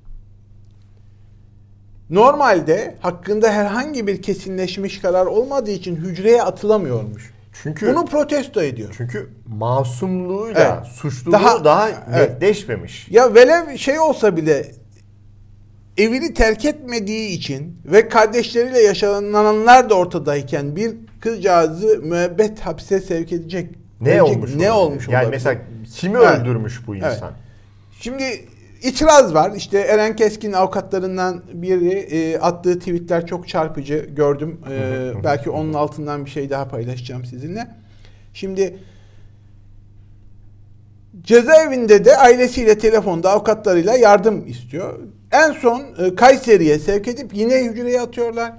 Normalde 2.10 2.96
hakkında 3.00 3.52
herhangi 3.52 4.06
bir 4.06 4.22
kesinleşmiş 4.22 5.00
karar 5.00 5.26
olmadığı 5.26 5.70
için 5.70 5.96
hücreye 5.96 6.42
atılamıyormuş. 6.42 7.34
Çünkü 7.62 7.86
Bunu 7.94 8.04
protesto 8.04 8.62
ediyor. 8.62 8.94
çünkü 8.96 9.30
masumluğuyla 9.46 10.76
Evet. 10.82 10.92
suçluluğu 10.92 11.32
Daha- 11.32 11.64
daha, 11.64 11.88
evet. 11.90 12.30
netleşmemiş. 12.30 13.08
Ya 13.10 13.34
velev 13.34 13.76
şey 13.76 14.00
olsa 14.00 14.36
bile 14.36 14.72
evini 15.98 16.34
terk 16.34 16.64
etmediği 16.64 17.28
için 17.30 17.76
ve 17.84 18.08
kardeşleriyle 18.08 18.80
yaşananlar 18.80 19.90
da 19.90 19.94
ortadayken 19.94 20.76
bir 20.76 20.92
kızcağızı 21.20 21.98
müebbet 22.02 22.60
hapse 22.60 23.00
sevk 23.00 23.32
edecek. 23.32 23.70
Ne 24.00 24.10
edecek- 24.10 24.22
olmuş? 24.22 24.50
Ne 24.54 24.72
olabilir? 24.72 24.90
olmuş 24.92 25.08
Yani 25.08 25.16
olabilir? 25.16 25.30
mesela 25.32 25.60
kimi 25.96 26.18
Evet. 26.18 26.40
öldürmüş 26.40 26.86
bu 26.86 26.96
Evet. 26.96 27.12
insan? 27.14 27.32
Şimdi 28.00 28.24
itiraz 28.82 29.34
var. 29.34 29.52
İşte 29.56 29.78
Eren 29.78 30.16
Keskin 30.16 30.52
avukatlarından 30.52 31.42
biri 31.52 31.90
e, 31.98 32.38
attığı 32.38 32.78
tweetler 32.78 33.26
çok 33.26 33.48
çarpıcı 33.48 34.06
gördüm. 34.16 34.60
E, 34.70 35.10
belki 35.24 35.50
onun 35.50 35.74
altından 35.74 36.24
bir 36.24 36.30
şey 36.30 36.50
daha 36.50 36.68
paylaşacağım 36.68 37.24
sizinle. 37.24 37.68
Şimdi 38.34 38.78
cezaevinde 41.22 42.04
de 42.04 42.16
ailesiyle 42.16 42.78
telefonda 42.78 43.30
avukatlarıyla 43.30 43.96
yardım 43.96 44.46
istiyor. 44.46 44.98
En 45.34 45.52
son 45.52 45.84
e, 45.98 46.14
Kayseri'ye 46.14 46.78
sevk 46.78 47.08
edip 47.08 47.34
yine 47.34 47.64
hücreye 47.64 48.00
atıyorlar. 48.00 48.52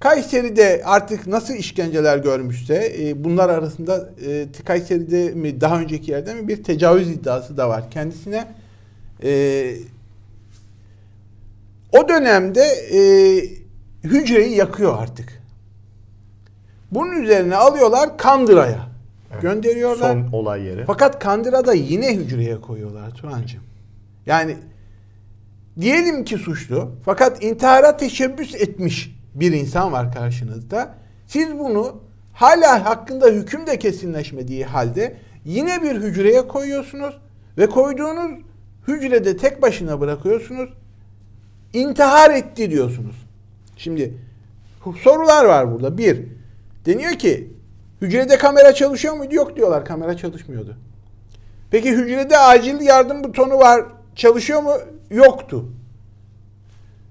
Kayseri'de 0.00 0.82
artık 0.84 1.26
nasıl 1.26 1.54
işkenceler 1.54 2.18
görmüşse 2.18 2.92
e, 2.98 3.24
bunlar 3.24 3.48
arasında 3.48 4.10
e, 4.26 4.46
Kayseri'de 4.64 5.30
mi 5.30 5.60
daha 5.60 5.80
önceki 5.80 6.10
yerde 6.10 6.34
mi 6.34 6.48
bir 6.48 6.64
tecavüz 6.64 7.10
iddiası 7.10 7.56
da 7.56 7.68
var 7.68 7.90
kendisine. 7.90 8.48
E, 9.22 9.74
o 11.92 12.08
dönemde 12.08 12.62
e, 12.62 13.00
hücreyi 14.04 14.56
yakıyor 14.56 14.98
artık. 14.98 15.42
Bunun 16.90 17.22
üzerine 17.22 17.56
alıyorlar 17.56 18.18
Kandıra'ya 18.18 18.88
gönderiyorlar. 19.42 20.12
Son 20.12 20.32
olay 20.32 20.62
yeri. 20.62 20.84
Fakat 20.84 21.18
Kandıra'da 21.18 21.74
yine 21.74 22.16
hücreye 22.16 22.60
koyuyorlar 22.60 23.10
Turancığım. 23.10 23.62
Yani 24.26 24.56
diyelim 25.80 26.24
ki 26.24 26.38
suçlu 26.38 26.90
fakat 27.04 27.44
intihara 27.44 27.96
teşebbüs 27.96 28.54
etmiş 28.54 29.16
bir 29.34 29.52
insan 29.52 29.92
var 29.92 30.12
karşınızda. 30.12 30.94
Siz 31.26 31.58
bunu 31.58 32.00
hala 32.32 32.84
hakkında 32.84 33.26
hüküm 33.26 33.66
de 33.66 33.78
kesinleşmediği 33.78 34.64
halde 34.64 35.16
yine 35.44 35.82
bir 35.82 35.96
hücreye 35.96 36.48
koyuyorsunuz 36.48 37.18
ve 37.58 37.66
koyduğunuz 37.66 38.40
hücrede 38.88 39.36
tek 39.36 39.62
başına 39.62 40.00
bırakıyorsunuz. 40.00 40.70
İntihar 41.72 42.30
etti 42.30 42.70
diyorsunuz. 42.70 43.16
Şimdi 43.76 44.14
sorular 45.02 45.44
var 45.44 45.72
burada. 45.72 45.98
Bir, 45.98 46.22
deniyor 46.86 47.12
ki 47.12 47.50
hücrede 48.00 48.38
kamera 48.38 48.72
çalışıyor 48.72 49.14
muydu? 49.14 49.34
Yok 49.34 49.56
diyorlar 49.56 49.84
kamera 49.84 50.16
çalışmıyordu. 50.16 50.76
Peki 51.70 51.92
hücrede 51.92 52.38
acil 52.38 52.80
yardım 52.80 53.24
butonu 53.24 53.58
var. 53.58 53.84
Çalışıyor 54.16 54.62
mu? 54.62 54.72
Yoktu. 55.10 55.64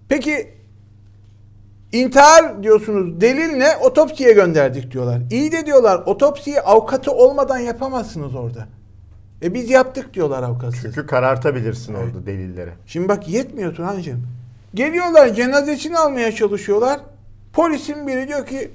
Peki 0.10 0.54
intihar 1.92 2.64
diyorsunuz. 2.64 3.22
Delil 3.22 3.58
ne? 3.58 3.78
Otopsiye 3.78 4.34
gönderdik 4.34 4.92
diyorlar. 4.92 5.22
İyi 5.32 5.52
de 5.52 5.66
diyorlar 5.66 6.04
otopsiyi 6.06 6.62
avukatı 6.62 7.12
olmadan 7.12 7.60
yapamazsınız 7.60 8.36
orada. 8.36 8.68
E 9.44 9.54
biz 9.54 9.70
yaptık 9.70 10.14
diyorlar 10.14 10.44
avukatsız. 10.44 10.82
Çünkü 10.82 11.06
karartabilirsin 11.06 11.94
orada 11.94 12.26
delilleri. 12.26 12.72
Şimdi 12.86 13.10
bak 13.10 13.28
yetmiyor 13.28 13.76
Turhan'cığım. 13.76 14.28
Geliyorlar 14.74 15.34
cenazesini 15.34 15.98
almaya 15.98 16.32
çalışıyorlar. 16.32 17.00
Polisin 17.54 18.08
biri 18.08 18.28
diyor 18.28 18.46
ki 18.46 18.72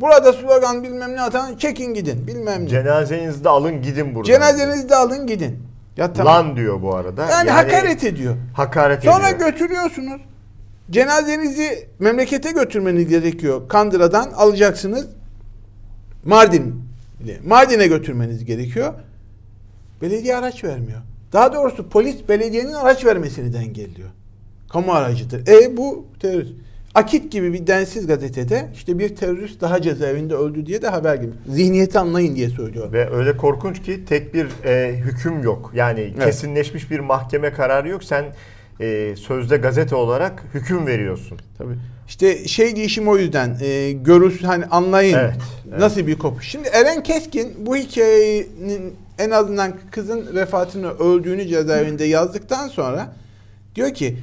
burada 0.00 0.32
slogan 0.32 0.84
bilmem 0.84 1.16
ne 1.16 1.20
atan 1.20 1.56
çekin 1.56 1.94
gidin 1.94 2.26
bilmem 2.26 2.64
ne. 2.64 2.68
Cenazenizi 2.68 3.44
de 3.44 3.48
alın 3.48 3.82
gidin 3.82 4.14
buradan. 4.14 4.26
Cenazenizi 4.26 4.88
de 4.88 4.96
alın 4.96 5.26
gidin. 5.26 5.71
Ya 5.96 6.12
tamam. 6.12 6.48
Lan 6.48 6.56
diyor 6.56 6.82
bu 6.82 6.94
arada. 6.96 7.26
yani, 7.30 7.50
hakaret 7.50 8.04
ediyor. 8.04 8.36
Hakaret 8.54 9.04
Sonra 9.04 9.28
ediyor. 9.30 9.50
götürüyorsunuz. 9.50 10.20
Cenazenizi 10.90 11.88
memlekete 11.98 12.50
götürmeniz 12.52 13.08
gerekiyor. 13.08 13.68
Kandıra'dan 13.68 14.30
alacaksınız. 14.30 15.06
Mardin. 16.24 16.82
Mardin'e 17.46 17.86
götürmeniz 17.86 18.44
gerekiyor. 18.44 18.94
Belediye 20.02 20.36
araç 20.36 20.64
vermiyor. 20.64 21.00
Daha 21.32 21.52
doğrusu 21.52 21.88
polis 21.88 22.28
belediyenin 22.28 22.72
araç 22.72 23.04
vermesini 23.04 23.56
engelliyor. 23.56 24.08
Kamu 24.72 24.92
aracıdır. 24.92 25.48
E 25.48 25.76
bu 25.76 26.06
terörist. 26.20 26.52
Akit 26.94 27.32
gibi 27.32 27.52
bir 27.52 27.66
densiz 27.66 28.06
gazetede 28.06 28.68
işte 28.74 28.98
bir 28.98 29.16
terörist 29.16 29.60
daha 29.60 29.82
cezaevinde 29.82 30.34
öldü 30.34 30.66
diye 30.66 30.82
de 30.82 30.88
haber 30.88 31.14
gibi. 31.14 31.32
Zihniyeti 31.48 31.98
anlayın 31.98 32.36
diye 32.36 32.48
söylüyorum. 32.48 32.92
Ve 32.92 33.10
öyle 33.10 33.36
korkunç 33.36 33.82
ki 33.82 34.04
tek 34.04 34.34
bir 34.34 34.46
e, 34.64 34.96
hüküm 34.96 35.42
yok. 35.42 35.72
Yani 35.74 36.14
kesinleşmiş 36.24 36.90
bir 36.90 37.00
mahkeme 37.00 37.52
kararı 37.52 37.88
yok. 37.88 38.04
Sen 38.04 38.24
e, 38.80 39.14
sözde 39.16 39.56
gazete 39.56 39.94
olarak 39.94 40.42
hüküm 40.54 40.86
veriyorsun. 40.86 41.38
Tabii. 41.58 41.74
İşte 42.08 42.48
şey 42.48 42.76
diyişim 42.76 43.08
o 43.08 43.16
yüzden 43.16 43.56
e, 43.60 43.92
görürsün 43.92 44.46
hani 44.46 44.64
anlayın 44.64 45.18
Evet, 45.18 45.36
evet. 45.68 45.78
nasıl 45.78 46.06
bir 46.06 46.18
kopuş. 46.18 46.48
Şimdi 46.48 46.68
Eren 46.68 47.02
Keskin 47.02 47.66
bu 47.66 47.76
hikayenin 47.76 48.96
en 49.18 49.30
azından 49.30 49.72
kızın 49.90 50.36
vefatını 50.36 50.90
öldüğünü 50.90 51.48
cezaevinde 51.48 52.04
yazdıktan 52.04 52.68
sonra 52.68 53.12
diyor 53.74 53.94
ki 53.94 54.16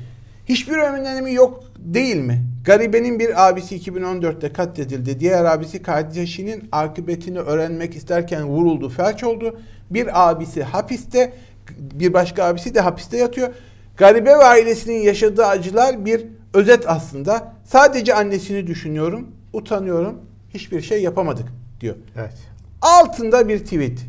hiçbir 0.49 0.77
önemi 0.77 1.33
yok 1.33 1.63
değil 1.77 2.17
mi? 2.17 2.48
Garibenin 2.63 3.19
bir 3.19 3.49
abisi 3.49 3.77
2014'te 3.77 4.53
katledildi. 4.53 5.19
Diğer 5.19 5.45
abisi 5.45 5.81
kardeşinin 5.81 6.69
akıbetini 6.71 7.39
öğrenmek 7.39 7.95
isterken 7.95 8.45
vuruldu, 8.45 8.89
felç 8.89 9.23
oldu. 9.23 9.59
Bir 9.89 10.29
abisi 10.29 10.63
hapiste, 10.63 11.33
bir 11.79 12.13
başka 12.13 12.43
abisi 12.43 12.75
de 12.75 12.79
hapiste 12.79 13.17
yatıyor. 13.17 13.49
Garibe 13.97 14.29
ve 14.29 14.45
ailesinin 14.45 15.01
yaşadığı 15.01 15.45
acılar 15.45 16.05
bir 16.05 16.25
özet 16.53 16.89
aslında. 16.89 17.53
Sadece 17.65 18.13
annesini 18.13 18.67
düşünüyorum, 18.67 19.27
utanıyorum, 19.53 20.21
hiçbir 20.53 20.81
şey 20.81 21.01
yapamadık 21.01 21.45
diyor. 21.81 21.95
Evet. 22.15 22.37
Altında 22.81 23.47
bir 23.47 23.59
tweet. 23.59 23.99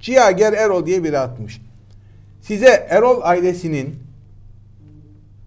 Cihager 0.00 0.52
Erol 0.52 0.86
diye 0.86 1.04
biri 1.04 1.18
atmış. 1.18 1.60
Size 2.42 2.86
Erol 2.90 3.20
ailesinin 3.22 3.96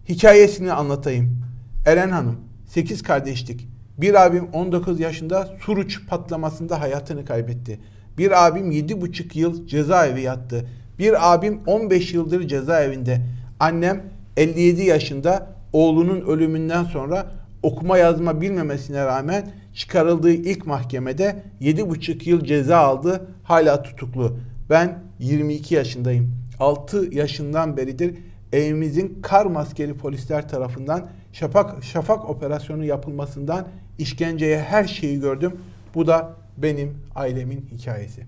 hikayesini 0.09 0.73
anlatayım. 0.73 1.50
Eren 1.85 2.09
Hanım 2.09 2.39
8 2.67 3.03
kardeşlik. 3.03 3.67
Bir 3.97 4.25
abim 4.25 4.47
19 4.53 4.99
yaşında 4.99 5.49
Suruç 5.61 6.07
patlamasında 6.07 6.81
hayatını 6.81 7.25
kaybetti. 7.25 7.79
Bir 8.17 8.47
abim 8.47 8.71
7,5 8.71 9.39
yıl 9.39 9.67
cezaevi 9.67 10.21
yattı. 10.21 10.65
Bir 10.99 11.33
abim 11.33 11.59
15 11.65 12.13
yıldır 12.13 12.47
cezaevinde. 12.47 13.21
Annem 13.59 14.03
57 14.37 14.83
yaşında 14.83 15.47
oğlunun 15.73 16.21
ölümünden 16.21 16.83
sonra 16.83 17.31
okuma 17.63 17.97
yazma 17.97 18.41
bilmemesine 18.41 19.05
rağmen 19.05 19.51
çıkarıldığı 19.73 20.31
ilk 20.31 20.65
mahkemede 20.65 21.43
7,5 21.61 22.29
yıl 22.29 22.45
ceza 22.45 22.77
aldı. 22.77 23.27
Hala 23.43 23.83
tutuklu. 23.83 24.37
Ben 24.69 24.99
22 25.19 25.75
yaşındayım. 25.75 26.35
6 26.59 27.15
yaşından 27.15 27.77
beridir 27.77 28.15
evimizin 28.53 29.19
kar 29.21 29.45
maskeli 29.45 29.93
polisler 29.97 30.49
tarafından 30.49 31.09
şafak, 31.33 31.83
şafak 31.83 32.29
operasyonu 32.29 32.85
yapılmasından 32.85 33.67
işkenceye 33.97 34.59
her 34.59 34.87
şeyi 34.87 35.19
gördüm. 35.19 35.53
Bu 35.95 36.07
da 36.07 36.33
benim 36.57 36.97
ailemin 37.15 37.65
hikayesi. 37.71 38.25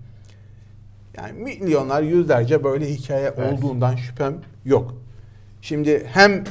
Yani 1.16 1.42
milyonlar, 1.42 2.02
yüzlerce 2.02 2.64
böyle 2.64 2.94
hikaye 2.94 3.32
evet. 3.38 3.52
olduğundan 3.52 3.96
şüphem 3.96 4.34
yok. 4.64 4.94
Şimdi 5.62 6.06
hem 6.06 6.44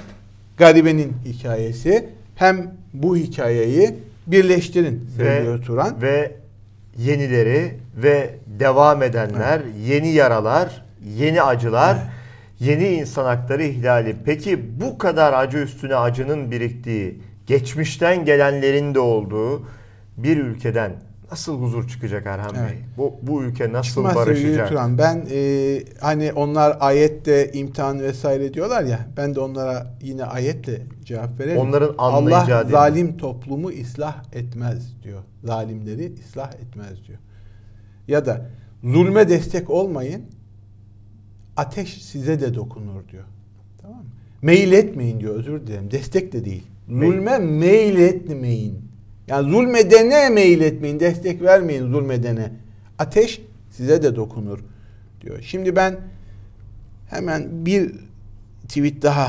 garibenin 0.58 1.14
hikayesi 1.26 2.10
hem 2.36 2.74
bu 2.94 3.18
hikayeyi 3.18 3.96
birleştirin 4.28 5.10
sevgili 5.18 5.62
Turan. 5.62 6.02
Ve 6.02 6.36
yenileri 6.98 7.78
ve 7.96 8.36
devam 8.60 9.04
edenler, 9.04 9.62
evet. 9.64 9.76
yeni 9.88 10.10
yaralar, 10.10 10.86
yeni 11.18 11.42
acılar, 11.42 11.96
evet. 11.96 12.08
Yeni 12.60 12.88
insan 12.88 13.26
hakları 13.26 13.64
ihlali. 13.64 14.16
Peki 14.26 14.82
bu 14.82 14.98
kadar 14.98 15.34
acı 15.34 15.58
üstüne 15.58 15.96
acının 15.96 16.52
biriktiği, 16.52 17.22
geçmişten 17.48 18.26
gelenlerin 18.26 18.96
de 18.96 19.00
olduğu 19.00 19.68
bir 20.18 20.38
ülkeden 20.38 20.92
nasıl 21.32 21.62
huzur 21.62 21.88
çıkacak 21.88 22.26
Erhan 22.26 22.56
evet. 22.56 22.72
Bey? 22.72 22.78
Bu, 22.98 23.20
bu 23.22 23.44
ülke 23.44 23.74
nasıl 23.74 23.90
Çıkmaz 23.90 24.16
barışacak? 24.16 24.70
Turan. 24.70 24.98
Ben 24.98 25.26
e, 25.32 25.80
hani 26.02 26.34
onlar 26.34 26.78
ayette 26.80 27.52
imtihan 27.52 28.00
vesaire 28.02 28.54
diyorlar 28.54 28.84
ya 28.84 29.00
ben 29.18 29.36
de 29.36 29.40
onlara 29.40 29.96
yine 30.02 30.26
ayetle 30.26 30.82
cevap 31.06 31.40
verelim. 31.40 31.58
Onların 31.58 31.96
Allah 31.98 32.64
zalim 32.72 33.18
toplumu 33.18 33.70
ıslah 33.82 34.24
etmez 34.34 35.04
diyor. 35.04 35.22
Zalimleri 35.44 36.14
ıslah 36.20 36.54
etmez 36.54 37.08
diyor. 37.08 37.20
Ya 38.08 38.26
da 38.26 38.46
zulme 38.84 39.30
destek 39.30 39.70
olmayın 39.70 40.22
ateş 41.58 42.04
size 42.04 42.40
de 42.40 42.54
dokunur 42.54 43.08
diyor. 43.12 43.24
Tamam 43.82 43.98
mı? 43.98 44.06
Meyil 44.42 44.72
etmeyin 44.72 45.20
diyor 45.20 45.36
özür 45.36 45.68
dilerim. 45.68 45.92
Destek 45.92 46.34
de 46.34 46.46
değil. 46.46 46.64
Zulme 46.90 47.38
meyil 47.38 48.00
etmeyin. 48.00 48.80
Yani 49.28 49.52
zulmedene 49.52 50.30
meyil 50.30 50.62
etmeyin, 50.62 51.00
destek 51.00 51.42
vermeyin 51.42 51.92
zulmedene. 51.92 52.52
Ateş 53.00 53.42
size 53.72 54.04
de 54.04 54.16
dokunur 54.16 54.60
diyor. 55.22 55.42
Şimdi 55.42 55.76
ben 55.76 56.00
hemen 57.10 57.66
bir 57.66 57.92
tweet 58.68 59.02
daha 59.02 59.28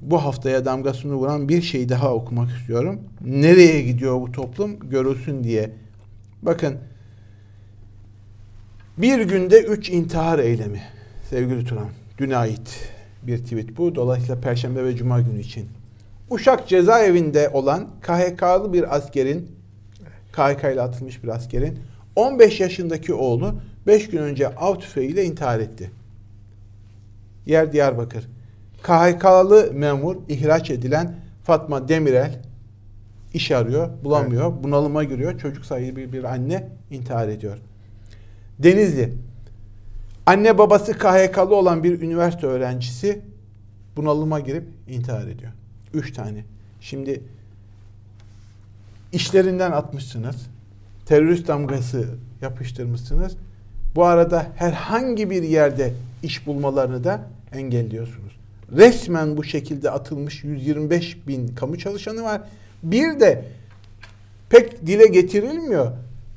bu 0.00 0.24
haftaya 0.24 0.64
damgasını 0.64 1.14
vuran 1.14 1.48
bir 1.48 1.62
şey 1.62 1.88
daha 1.88 2.14
okumak 2.14 2.50
istiyorum. 2.50 3.00
Nereye 3.24 3.82
gidiyor 3.82 4.20
bu 4.20 4.32
toplum 4.32 4.90
görülsün 4.90 5.44
diye. 5.44 5.70
Bakın 6.42 6.78
bir 8.98 9.20
günde 9.20 9.62
üç 9.62 9.90
intihar 9.90 10.38
eylemi 10.38 10.82
sevgili 11.30 11.64
Turan. 11.64 11.88
Düne 12.18 12.36
ait 12.36 12.92
bir 13.22 13.38
tweet 13.38 13.76
bu. 13.78 13.94
Dolayısıyla 13.94 14.40
Perşembe 14.40 14.84
ve 14.84 14.96
Cuma 14.96 15.20
günü 15.20 15.40
için. 15.40 15.68
Uşak 16.30 16.68
cezaevinde 16.68 17.48
olan 17.48 17.88
KHK'lı 18.00 18.72
bir 18.72 18.96
askerin 18.96 19.50
KHK 20.32 20.64
ile 20.64 20.80
atılmış 20.80 21.22
bir 21.22 21.28
askerin 21.28 21.78
15 22.16 22.60
yaşındaki 22.60 23.14
oğlu 23.14 23.54
5 23.86 24.10
gün 24.10 24.18
önce 24.18 24.56
av 24.56 24.74
tüfeğiyle 24.74 25.24
intihar 25.24 25.60
etti. 25.60 25.90
Yer 27.46 27.72
Diyarbakır. 27.72 28.28
KHK'lı 28.82 29.70
memur 29.72 30.16
ihraç 30.28 30.70
edilen 30.70 31.14
Fatma 31.44 31.88
Demirel 31.88 32.40
iş 33.34 33.50
arıyor, 33.50 33.90
bulamıyor, 34.04 34.52
evet. 34.52 34.64
bunalıma 34.64 35.04
giriyor. 35.04 35.38
Çocuk 35.38 35.64
sahibi 35.64 36.12
bir 36.12 36.24
anne 36.24 36.68
intihar 36.90 37.28
ediyor. 37.28 37.58
Denizli. 38.58 39.12
Anne 40.30 40.58
babası 40.58 40.92
KHK'lı 40.92 41.56
olan 41.56 41.84
bir 41.84 42.00
üniversite 42.00 42.46
öğrencisi 42.46 43.20
bunalıma 43.96 44.40
girip 44.40 44.64
intihar 44.88 45.26
ediyor. 45.26 45.52
Üç 45.94 46.12
tane. 46.12 46.44
Şimdi 46.80 47.22
işlerinden 49.12 49.72
atmışsınız. 49.72 50.36
Terörist 51.06 51.48
damgası 51.48 52.08
yapıştırmışsınız. 52.40 53.36
Bu 53.94 54.04
arada 54.04 54.46
herhangi 54.56 55.30
bir 55.30 55.42
yerde 55.42 55.92
iş 56.22 56.46
bulmalarını 56.46 57.04
da 57.04 57.20
engelliyorsunuz. 57.52 58.36
Resmen 58.72 59.36
bu 59.36 59.44
şekilde 59.44 59.90
atılmış 59.90 60.44
125 60.44 61.26
bin 61.26 61.48
kamu 61.48 61.78
çalışanı 61.78 62.22
var. 62.22 62.42
Bir 62.82 63.20
de 63.20 63.44
pek 64.50 64.86
dile 64.86 65.06
getirilmiyor. 65.06 65.92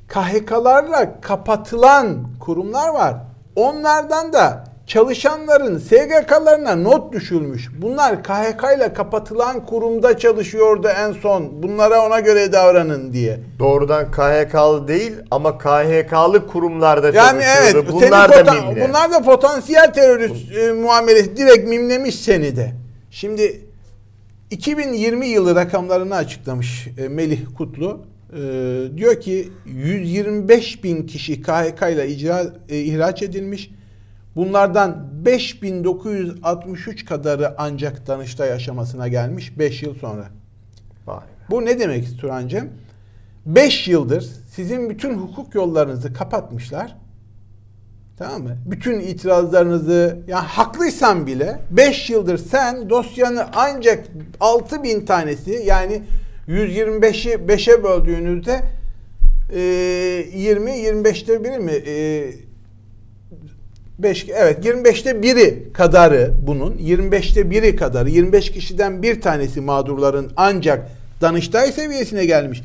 KHK'larla 0.08 1.20
kapatılan 1.20 2.28
kurumlar 2.40 2.88
var. 2.88 3.33
Onlardan 3.56 4.32
da 4.32 4.64
çalışanların 4.86 5.78
SGK'larına 5.78 6.76
not 6.76 7.12
düşülmüş. 7.12 7.70
Bunlar 7.82 8.22
KHK 8.22 8.64
ile 8.76 8.92
kapatılan 8.92 9.66
kurumda 9.66 10.18
çalışıyordu 10.18 10.88
en 10.88 11.12
son. 11.12 11.62
Bunlara 11.62 12.06
ona 12.06 12.20
göre 12.20 12.52
davranın 12.52 13.12
diye. 13.12 13.40
Doğrudan 13.58 14.10
KHK'lı 14.10 14.88
değil 14.88 15.12
ama 15.30 15.58
KHK'lı 15.58 16.46
kurumlarda 16.46 17.06
yani 17.06 17.42
çalışıyordu. 17.42 17.88
Evet, 17.92 17.92
bunlar 17.92 18.46
da 18.46 18.52
mimle. 18.52 18.88
Bunlar 18.88 19.12
da 19.12 19.22
potansiyel 19.22 19.92
terörist 19.92 20.52
e, 20.52 20.72
muamelesi 20.72 21.36
direkt 21.36 21.68
mimlemiş 21.68 22.14
seni 22.14 22.56
de. 22.56 22.72
Şimdi 23.10 23.60
2020 24.50 25.26
yılı 25.26 25.54
rakamlarını 25.54 26.16
açıklamış 26.16 26.88
e, 26.98 27.08
Melih 27.08 27.40
Kutlu. 27.56 28.00
E, 28.34 28.96
diyor 28.96 29.20
ki 29.20 29.48
125 29.66 30.84
bin 30.84 31.06
kişi 31.06 31.42
KHK 31.42 31.82
ile 31.92 32.08
icra, 32.08 32.44
e, 32.68 32.78
ihraç 32.78 33.22
edilmiş. 33.22 33.70
Bunlardan 34.36 35.08
5963 35.24 37.04
kadarı 37.04 37.54
ancak 37.58 38.06
Danıştay 38.06 38.52
aşamasına 38.52 39.08
gelmiş 39.08 39.58
5 39.58 39.82
yıl 39.82 39.94
sonra. 39.94 40.30
Vay 41.06 41.24
Bu 41.50 41.64
ne 41.64 41.78
demek 41.78 42.18
Turancığım? 42.20 42.68
5 43.46 43.88
yıldır 43.88 44.30
sizin 44.50 44.90
bütün 44.90 45.14
hukuk 45.14 45.54
yollarınızı 45.54 46.12
kapatmışlar. 46.12 46.96
Tamam 48.16 48.42
mı? 48.42 48.56
Bütün 48.66 49.00
itirazlarınızı 49.00 50.18
yani 50.28 50.46
haklıysan 50.46 51.26
bile 51.26 51.60
5 51.70 52.10
yıldır 52.10 52.38
sen 52.38 52.90
dosyanı 52.90 53.46
ancak 53.54 54.06
6000 54.40 55.06
tanesi 55.06 55.62
yani 55.66 56.02
125'i 56.48 57.32
5'e 57.32 57.84
böldüğünüzde 57.84 58.60
e, 59.52 59.60
20 59.60 60.70
25'te 60.70 61.44
biri 61.44 61.58
mi? 61.58 61.72
E, 61.72 62.24
5 63.98 64.26
evet 64.28 64.66
25'te 64.66 65.22
biri 65.22 65.72
kadarı 65.72 66.34
bunun 66.46 66.72
25'te 66.72 67.50
biri 67.50 67.76
kadarı 67.76 68.10
25 68.10 68.52
kişiden 68.52 69.02
bir 69.02 69.20
tanesi 69.20 69.60
mağdurların 69.60 70.32
ancak 70.36 70.88
Danıştay 71.20 71.72
seviyesine 71.72 72.26
gelmiş. 72.26 72.62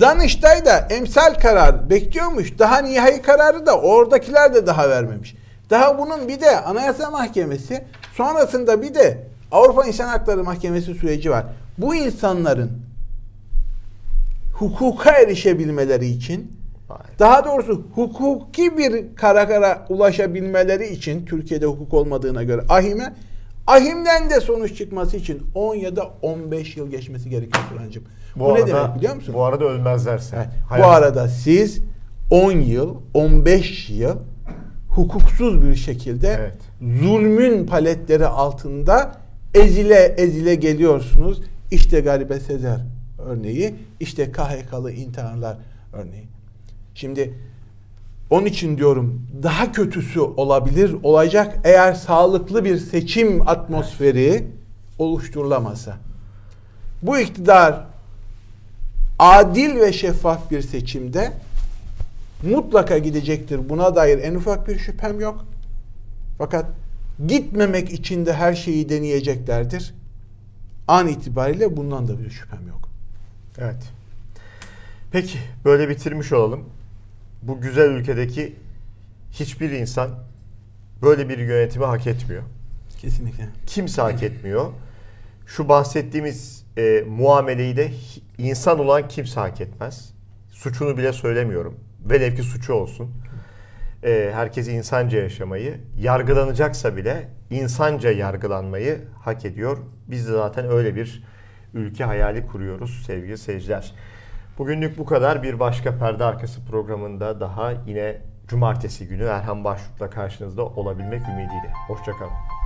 Danıştay 0.00 0.64
da 0.64 0.88
emsal 0.90 1.34
karar 1.34 1.90
bekliyormuş. 1.90 2.58
Daha 2.58 2.78
nihai 2.78 3.22
kararı 3.22 3.66
da 3.66 3.80
oradakiler 3.80 4.54
de 4.54 4.66
daha 4.66 4.90
vermemiş. 4.90 5.34
Daha 5.70 5.98
bunun 5.98 6.28
bir 6.28 6.40
de 6.40 6.60
Anayasa 6.60 7.10
Mahkemesi 7.10 7.84
sonrasında 8.16 8.82
bir 8.82 8.94
de 8.94 9.18
Avrupa 9.52 9.84
İnsan 9.84 10.08
Hakları 10.08 10.44
Mahkemesi 10.44 10.94
süreci 10.94 11.30
var. 11.30 11.44
Bu 11.78 11.94
insanların 11.94 12.83
hukuka 14.54 15.10
erişebilmeleri 15.10 16.06
için 16.06 16.52
daha 17.18 17.44
doğrusu 17.44 17.82
hukuki 17.94 18.78
bir 18.78 19.14
karakara 19.16 19.86
ulaşabilmeleri 19.88 20.88
için 20.88 21.26
Türkiye'de 21.26 21.66
hukuk 21.66 21.94
olmadığına 21.94 22.42
göre 22.42 22.62
ahime 22.68 23.14
ahimden 23.66 24.30
de 24.30 24.40
sonuç 24.40 24.76
çıkması 24.76 25.16
için 25.16 25.42
10 25.54 25.74
ya 25.74 25.96
da 25.96 26.10
15 26.22 26.76
yıl 26.76 26.90
geçmesi 26.90 27.30
gerekiyor 27.30 27.64
Kur'ancığım. 27.72 28.04
Bu, 28.36 28.40
bu 28.40 28.52
arada, 28.52 28.64
ne 28.64 28.70
demek 28.70 28.96
biliyor 28.96 29.14
musun? 29.14 29.34
Bu 29.34 29.44
arada 29.44 29.64
ölmezlerse. 29.64 30.36
Evet. 30.36 30.84
Bu 30.84 30.86
arada 30.86 31.28
siz 31.28 31.80
10 32.30 32.52
yıl, 32.52 32.94
15 33.14 33.90
yıl 33.90 34.16
hukuksuz 34.88 35.62
bir 35.62 35.74
şekilde 35.74 36.28
evet. 36.40 36.98
zulmün 37.02 37.66
paletleri 37.66 38.26
altında 38.26 39.12
ezile 39.54 40.14
ezile 40.16 40.54
geliyorsunuz. 40.54 41.42
İşte 41.70 42.00
Garibe 42.00 42.40
Sezer 42.40 42.80
örneği, 43.24 43.74
işte 44.00 44.32
KHK'lı 44.32 44.92
intiharlar 44.92 45.56
örneği. 45.92 46.24
Şimdi 46.94 47.34
onun 48.30 48.46
için 48.46 48.76
diyorum 48.76 49.26
daha 49.42 49.72
kötüsü 49.72 50.20
olabilir, 50.20 50.96
olacak 51.02 51.58
eğer 51.64 51.92
sağlıklı 51.94 52.64
bir 52.64 52.78
seçim 52.78 53.48
atmosferi 53.48 54.46
oluşturulamasa. 54.98 55.96
Bu 57.02 57.18
iktidar 57.18 57.86
adil 59.18 59.76
ve 59.76 59.92
şeffaf 59.92 60.50
bir 60.50 60.62
seçimde 60.62 61.32
mutlaka 62.42 62.98
gidecektir. 62.98 63.68
Buna 63.68 63.96
dair 63.96 64.18
en 64.18 64.34
ufak 64.34 64.68
bir 64.68 64.78
şüphem 64.78 65.20
yok. 65.20 65.44
Fakat 66.38 66.66
gitmemek 67.26 67.92
için 67.92 68.26
de 68.26 68.32
her 68.32 68.54
şeyi 68.54 68.88
deneyeceklerdir. 68.88 69.94
An 70.88 71.08
itibariyle 71.08 71.76
bundan 71.76 72.08
da 72.08 72.18
bir 72.18 72.30
şüphem 72.30 72.68
yok. 72.68 72.83
Evet. 73.58 73.92
Peki 75.12 75.38
böyle 75.64 75.88
bitirmiş 75.88 76.32
olalım 76.32 76.68
bu 77.42 77.60
güzel 77.60 77.90
ülkedeki 77.90 78.56
hiçbir 79.32 79.70
insan 79.70 80.10
böyle 81.02 81.28
bir 81.28 81.38
yönetimi 81.38 81.84
hak 81.84 82.06
etmiyor. 82.06 82.42
Kesinlikle. 82.98 83.48
Kimse 83.66 84.02
hak 84.02 84.22
etmiyor. 84.22 84.72
Şu 85.46 85.68
bahsettiğimiz 85.68 86.64
e, 86.76 87.04
muameleyi 87.08 87.76
de 87.76 87.90
insan 88.38 88.78
olan 88.78 89.08
kimse 89.08 89.40
hak 89.40 89.60
etmez. 89.60 90.14
Suçunu 90.50 90.96
bile 90.96 91.12
söylemiyorum. 91.12 91.76
Velev 92.04 92.34
ki 92.34 92.42
suçu 92.42 92.72
olsun. 92.72 93.10
E, 94.04 94.30
herkes 94.34 94.68
insanca 94.68 95.18
yaşamayı, 95.18 95.80
yargılanacaksa 95.98 96.96
bile 96.96 97.28
insanca 97.50 98.10
yargılanmayı 98.10 99.00
hak 99.20 99.44
ediyor. 99.44 99.78
Biz 100.08 100.28
de 100.28 100.32
zaten 100.32 100.70
öyle 100.70 100.96
bir 100.96 101.24
ülke 101.74 102.04
hayali 102.04 102.46
kuruyoruz 102.46 103.02
sevgili 103.06 103.38
seyirciler. 103.38 103.92
Bugünlük 104.58 104.98
bu 104.98 105.04
kadar. 105.04 105.42
Bir 105.42 105.60
başka 105.60 105.98
perde 105.98 106.24
arkası 106.24 106.64
programında 106.64 107.40
daha 107.40 107.72
yine 107.86 108.16
cumartesi 108.48 109.08
günü 109.08 109.24
Erhan 109.24 109.64
Başluk'la 109.64 110.10
karşınızda 110.10 110.64
olabilmek 110.64 111.20
ümidiyle. 111.28 111.72
Hoşçakalın. 111.88 112.63